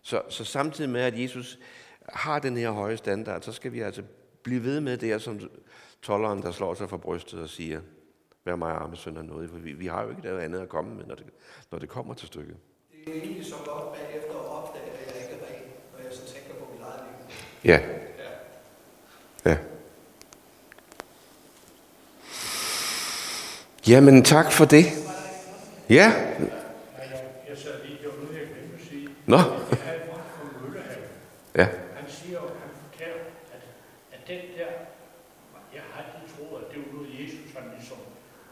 Så, 0.03 0.23
så 0.29 0.45
samtidig 0.45 0.91
med, 0.91 1.01
at 1.01 1.21
Jesus 1.21 1.59
har 2.09 2.39
den 2.39 2.57
her 2.57 2.71
høje 2.71 2.97
standard, 2.97 3.43
så 3.43 3.53
skal 3.53 3.73
vi 3.73 3.81
altså 3.81 4.03
blive 4.43 4.65
ved 4.65 4.81
med 4.81 4.97
det, 4.97 5.23
som 5.23 5.41
tolleren, 6.03 6.43
der 6.43 6.53
slår 6.53 6.75
sig 6.75 6.89
for 6.89 6.97
brystet 6.97 7.41
og 7.41 7.49
siger, 7.49 7.81
vær 8.51 8.57
mig 8.57 8.73
arme 8.73 8.97
søn 8.97 9.17
af 9.17 9.25
noget, 9.25 9.51
for 9.51 9.59
vi, 9.59 9.73
vi 9.73 9.87
har 9.87 10.03
jo 10.03 10.11
ikke 10.11 10.23
noget 10.23 10.41
andet 10.41 10.61
at 10.61 10.69
komme 10.69 10.95
med, 10.95 11.05
når 11.05 11.15
det, 11.15 11.27
når 11.71 11.79
det 11.79 11.89
kommer 11.89 12.15
til 12.15 12.27
stykket. 12.27 12.57
Det 13.07 13.17
er 13.17 13.21
egentlig 13.23 13.47
så 13.47 13.55
godt 13.67 13.93
bagefter 13.95 14.35
at 14.43 14.47
opdage, 14.59 14.85
at 14.85 15.07
jeg 15.07 15.23
ikke 15.23 15.35
er 15.35 15.47
ren, 15.47 15.63
når 15.93 15.99
jeg 16.05 16.13
så 16.13 16.25
tænker 16.33 16.55
på 16.61 16.65
mit 16.73 16.83
eget 16.83 17.01
liv. 17.07 17.71
Ja. 17.71 17.79
Ja. 19.45 19.51
Ja. 19.51 19.57
Jamen, 23.89 24.25
tak 24.25 24.53
for 24.53 24.65
det. 24.65 24.85
Ja. 25.91 26.09
Men 26.39 26.51
jeg, 27.13 27.21
jeg 27.49 27.59
sad 27.59 27.75
lige 27.87 27.99
derude, 28.03 28.39
jeg 28.41 28.47
glemte 28.53 28.75
at 28.81 28.89
sige, 28.91 29.09
Nå. 29.27 29.37
jeg 29.37 29.45
havde 29.89 30.01
en 30.03 30.09
fra 30.09 30.45
Møllehave. 30.63 31.05
Ja. 31.55 31.67
Han 31.99 32.07
siger 32.09 32.39
jo, 32.43 32.47
han 32.63 32.71
fortæller, 32.83 33.23
at, 33.55 33.63
at 34.15 34.21
den 34.29 34.41
der, 34.59 34.71
jeg 35.77 35.83
har 35.89 35.95
altid 36.03 36.23
troet, 36.35 36.57
at 36.63 36.67
det 36.73 36.79
var 36.83 36.93
noget, 36.97 37.11
Jesus 37.21 37.51
han 37.61 37.71
ligesom 37.79 38.01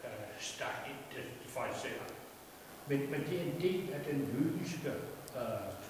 øh, 0.04 0.10
stak 0.50 0.78
ind 0.90 1.00
til 1.12 1.22
de 1.40 1.46
farisæer. 1.56 2.04
Men, 2.88 2.98
men 3.10 3.20
det 3.30 3.38
er 3.40 3.42
en 3.42 3.60
del 3.60 3.92
af 3.94 4.00
den 4.10 4.18
jødiske 4.34 4.88
øh. 5.36 5.88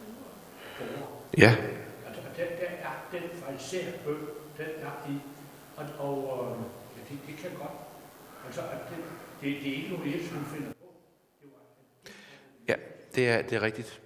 Ja. 1.38 1.56
Altså, 2.06 2.22
den 2.36 2.46
der 2.60 2.66
er, 2.66 3.08
den 3.12 3.22
farisæerbøn, 3.32 4.14
den 4.58 4.66
er 4.78 5.10
i, 5.10 5.14
og, 5.76 5.86
og 5.98 6.56
øh, 6.56 6.62
ja, 6.96 7.14
det, 7.14 7.18
det 7.26 7.36
kan 7.36 7.50
godt, 7.58 7.70
altså, 8.46 8.60
at 8.60 8.78
det, 8.90 8.96
det, 9.42 9.62
det 9.64 9.72
er 9.72 9.76
ikke 9.76 9.88
noget, 9.96 10.14
Jesus 10.14 10.28
finder 10.30 10.72
på. 10.72 10.86
Det 11.42 11.48
var 11.52 11.60
en 12.06 12.12
Ja, 12.68 12.74
det 13.14 13.28
er, 13.28 13.42
det 13.42 13.52
er 13.52 13.62
rigtigt. 13.62 14.00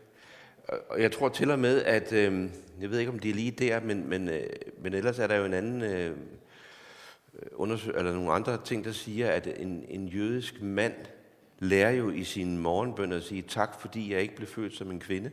Og- 0.68 0.78
Og 0.88 1.02
jeg 1.02 1.12
tror 1.12 1.28
til 1.28 1.50
og 1.50 1.58
med, 1.58 1.82
at, 1.82 2.12
øh, 2.12 2.48
jeg 2.80 2.90
ved 2.90 2.98
ikke 2.98 3.12
om 3.12 3.18
det 3.18 3.30
er 3.30 3.34
lige 3.34 3.50
der, 3.50 3.80
men, 3.80 4.08
men, 4.08 4.28
øh, 4.28 4.46
men 4.78 4.94
ellers 4.94 5.18
er 5.18 5.26
der 5.26 5.36
jo 5.36 5.44
en 5.44 5.54
anden, 5.54 5.82
øh, 5.82 6.16
undersøg, 7.52 7.94
eller 7.96 8.12
nogle 8.12 8.32
andre 8.32 8.58
ting, 8.64 8.84
der 8.84 8.92
siger, 8.92 9.30
at 9.30 9.46
en, 9.60 9.84
en 9.88 10.08
jødisk 10.08 10.62
mand 10.62 10.94
lærer 11.62 11.90
jo 11.90 12.10
i 12.10 12.24
sin 12.24 12.58
morgenbøn 12.58 13.12
at 13.12 13.22
sige, 13.22 13.42
tak 13.42 13.80
fordi 13.80 14.12
jeg 14.12 14.20
ikke 14.20 14.36
blev 14.36 14.48
født 14.48 14.76
som 14.76 14.90
en 14.90 15.00
kvinde. 15.00 15.30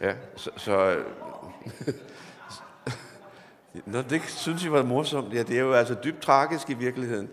Ja, 0.00 0.14
så... 0.36 0.50
så 0.56 0.96
Nå, 3.86 4.02
det 4.02 4.22
synes 4.22 4.64
jeg 4.64 4.72
var 4.72 4.82
morsomt. 4.82 5.34
Ja, 5.34 5.42
det 5.42 5.56
er 5.56 5.60
jo 5.60 5.72
altså 5.72 5.96
dybt 6.04 6.20
tragisk 6.20 6.70
i 6.70 6.74
virkeligheden. 6.74 7.28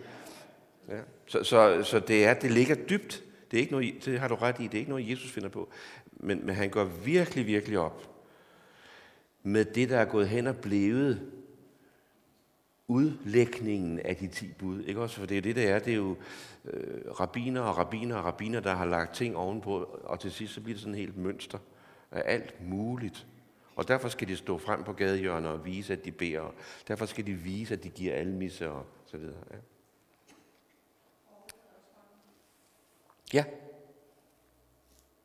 Ja. 0.89 0.99
Så, 1.26 1.43
så, 1.43 1.84
så 1.84 1.99
det, 1.99 2.26
er, 2.26 2.34
det 2.34 2.51
ligger 2.51 2.76
dybt. 2.76 3.24
Det, 3.51 3.57
er 3.57 3.61
ikke 3.61 3.71
noget, 3.71 3.93
det 4.05 4.19
har 4.19 4.28
du 4.28 4.36
ret 4.36 4.59
i. 4.59 4.63
Det 4.63 4.74
er 4.74 4.80
ikke 4.80 4.91
noget, 4.91 5.09
Jesus 5.09 5.32
finder 5.32 5.49
på. 5.49 5.69
Men, 6.11 6.45
men 6.45 6.55
han 6.55 6.69
går 6.69 6.84
virkelig, 6.84 7.45
virkelig 7.45 7.80
op 7.80 8.09
med 9.43 9.65
det, 9.65 9.89
der 9.89 9.97
er 9.97 10.05
gået 10.05 10.28
hen 10.28 10.47
og 10.47 10.55
blevet 10.55 11.21
udlægningen 12.88 13.99
af 13.99 14.15
de 14.15 14.27
ti 14.27 14.53
bud. 14.59 14.84
Ikke 14.84 15.01
også? 15.01 15.19
For 15.19 15.25
det 15.25 15.38
er 15.38 15.41
det, 15.41 15.55
der 15.55 15.75
er. 15.75 15.79
Det 15.79 15.93
er 15.93 15.97
jo 15.97 16.15
øh, 16.65 17.11
rabiner 17.19 17.61
og 17.61 17.77
rabiner 17.77 18.15
og 18.15 18.25
rabiner, 18.25 18.59
der 18.59 18.73
har 18.73 18.86
lagt 18.86 19.15
ting 19.15 19.36
ovenpå, 19.36 19.84
og 19.84 20.19
til 20.19 20.31
sidst 20.31 20.53
så 20.53 20.61
bliver 20.61 20.75
det 20.75 20.81
sådan 20.81 20.93
et 20.93 20.99
helt 20.99 21.17
mønster 21.17 21.57
af 22.11 22.34
alt 22.34 22.61
muligt. 22.61 23.27
Og 23.75 23.88
derfor 23.88 24.09
skal 24.09 24.27
de 24.27 24.36
stå 24.36 24.57
frem 24.57 24.84
på 24.84 24.93
gadehjørner 24.93 25.49
og 25.49 25.65
vise, 25.65 25.93
at 25.93 26.05
de 26.05 26.11
beder. 26.11 26.41
Og 26.41 26.53
derfor 26.88 27.05
skal 27.05 27.25
de 27.25 27.34
vise, 27.34 27.73
at 27.73 27.84
de 27.84 27.89
giver 27.89 28.15
almisse 28.15 28.71
og 28.71 28.86
så 29.05 29.17
videre. 29.17 29.43
Ja. 29.51 29.57
Ja. 33.34 33.45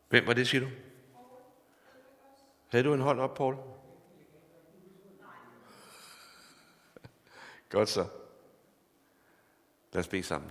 Hvem 0.09 0.27
var 0.27 0.33
det, 0.33 0.49
siger 0.49 0.61
du? 0.61 0.69
Havde 2.69 2.85
du 2.85 2.95
en 2.95 3.01
hånd 3.01 3.21
op, 3.21 3.35
Paul? 3.35 3.57
Godt 7.69 7.89
så. 7.89 8.09
Lad 9.93 10.01
os 10.01 10.09
bede 10.09 10.23
sammen. 10.23 10.51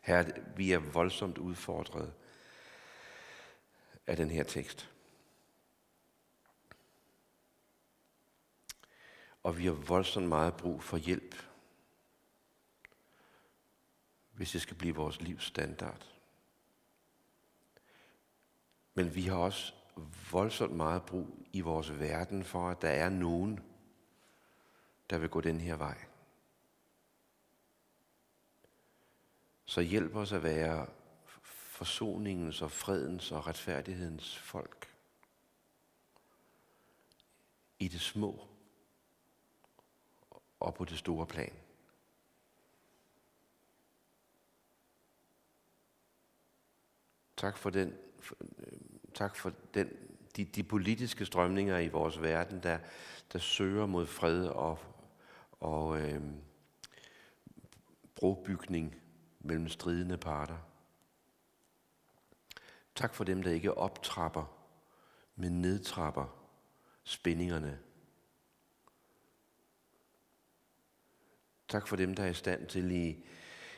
Herre, 0.00 0.32
vi 0.56 0.72
er 0.72 0.78
voldsomt 0.78 1.38
udfordret 1.38 2.14
af 4.06 4.16
den 4.16 4.30
her 4.30 4.44
tekst. 4.44 4.90
Og 9.42 9.58
vi 9.58 9.64
har 9.66 9.72
voldsomt 9.72 10.28
meget 10.28 10.56
brug 10.56 10.82
for 10.82 10.96
hjælp, 10.96 11.34
hvis 14.32 14.52
det 14.52 14.62
skal 14.62 14.76
blive 14.76 14.94
vores 14.94 15.20
livs 15.20 15.44
standard. 15.44 16.12
Men 18.94 19.14
vi 19.14 19.22
har 19.22 19.36
også 19.36 19.75
voldsomt 20.30 20.76
meget 20.76 21.02
brug 21.02 21.46
i 21.52 21.60
vores 21.60 22.00
verden 22.00 22.44
for, 22.44 22.68
at 22.68 22.82
der 22.82 22.88
er 22.88 23.08
nogen, 23.08 23.60
der 25.10 25.18
vil 25.18 25.28
gå 25.28 25.40
den 25.40 25.60
her 25.60 25.76
vej. 25.76 26.04
Så 29.64 29.80
hjælp 29.80 30.14
os 30.14 30.32
at 30.32 30.42
være 30.42 30.86
forsoningens 31.76 32.62
og 32.62 32.70
fredens 32.70 33.32
og 33.32 33.46
retfærdighedens 33.46 34.38
folk. 34.38 34.94
I 37.78 37.88
det 37.88 38.00
små 38.00 38.46
og 40.60 40.74
på 40.74 40.84
det 40.84 40.98
store 40.98 41.26
plan. 41.26 41.52
Tak 47.36 47.58
for 47.58 47.70
den, 47.70 47.98
øh, 48.40 48.85
tak 49.16 49.36
for 49.36 49.52
den, 49.74 49.90
de, 50.36 50.44
de 50.44 50.62
politiske 50.62 51.26
strømninger 51.26 51.78
i 51.78 51.88
vores 51.88 52.22
verden, 52.22 52.62
der, 52.62 52.78
der 53.32 53.38
søger 53.38 53.86
mod 53.86 54.06
fred 54.06 54.46
og, 54.46 54.78
og 55.60 56.00
øh, 56.00 56.22
brobygning 58.14 58.96
mellem 59.40 59.68
stridende 59.68 60.16
parter. 60.16 60.58
Tak 62.94 63.14
for 63.14 63.24
dem, 63.24 63.42
der 63.42 63.50
ikke 63.50 63.78
optrapper, 63.78 64.44
men 65.36 65.62
nedtrapper 65.62 66.26
spændingerne. 67.04 67.78
Tak 71.68 71.88
for 71.88 71.96
dem, 71.96 72.14
der 72.14 72.24
er 72.24 72.30
i 72.30 72.34
stand 72.34 72.66
til 72.66 72.90
i, 72.90 73.24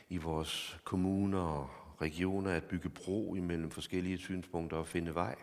i 0.09 0.17
vores 0.17 0.79
kommuner 0.83 1.39
og 1.39 1.78
regioner, 2.01 2.51
at 2.51 2.63
bygge 2.63 2.89
bro 2.89 3.35
imellem 3.35 3.71
forskellige 3.71 4.17
synspunkter 4.17 4.77
og 4.77 4.87
finde 4.87 5.15
vej. 5.15 5.35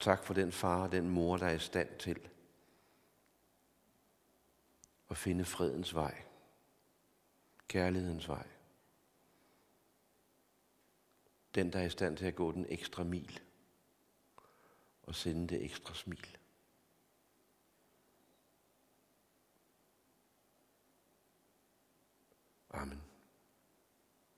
Tak 0.00 0.24
for 0.24 0.34
den 0.34 0.52
far 0.52 0.82
og 0.82 0.92
den 0.92 1.08
mor, 1.08 1.36
der 1.36 1.46
er 1.46 1.54
i 1.54 1.58
stand 1.58 1.98
til 1.98 2.28
at 5.10 5.16
finde 5.16 5.44
fredens 5.44 5.94
vej, 5.94 6.22
kærlighedens 7.68 8.28
vej. 8.28 8.46
Den, 11.54 11.72
der 11.72 11.78
er 11.78 11.84
i 11.84 11.90
stand 11.90 12.16
til 12.16 12.26
at 12.26 12.34
gå 12.34 12.52
den 12.52 12.66
ekstra 12.68 13.04
mil 13.04 13.40
og 15.02 15.14
sende 15.14 15.48
det 15.48 15.64
ekstra 15.64 15.94
smil. 15.94 16.36
Amen. 22.70 23.09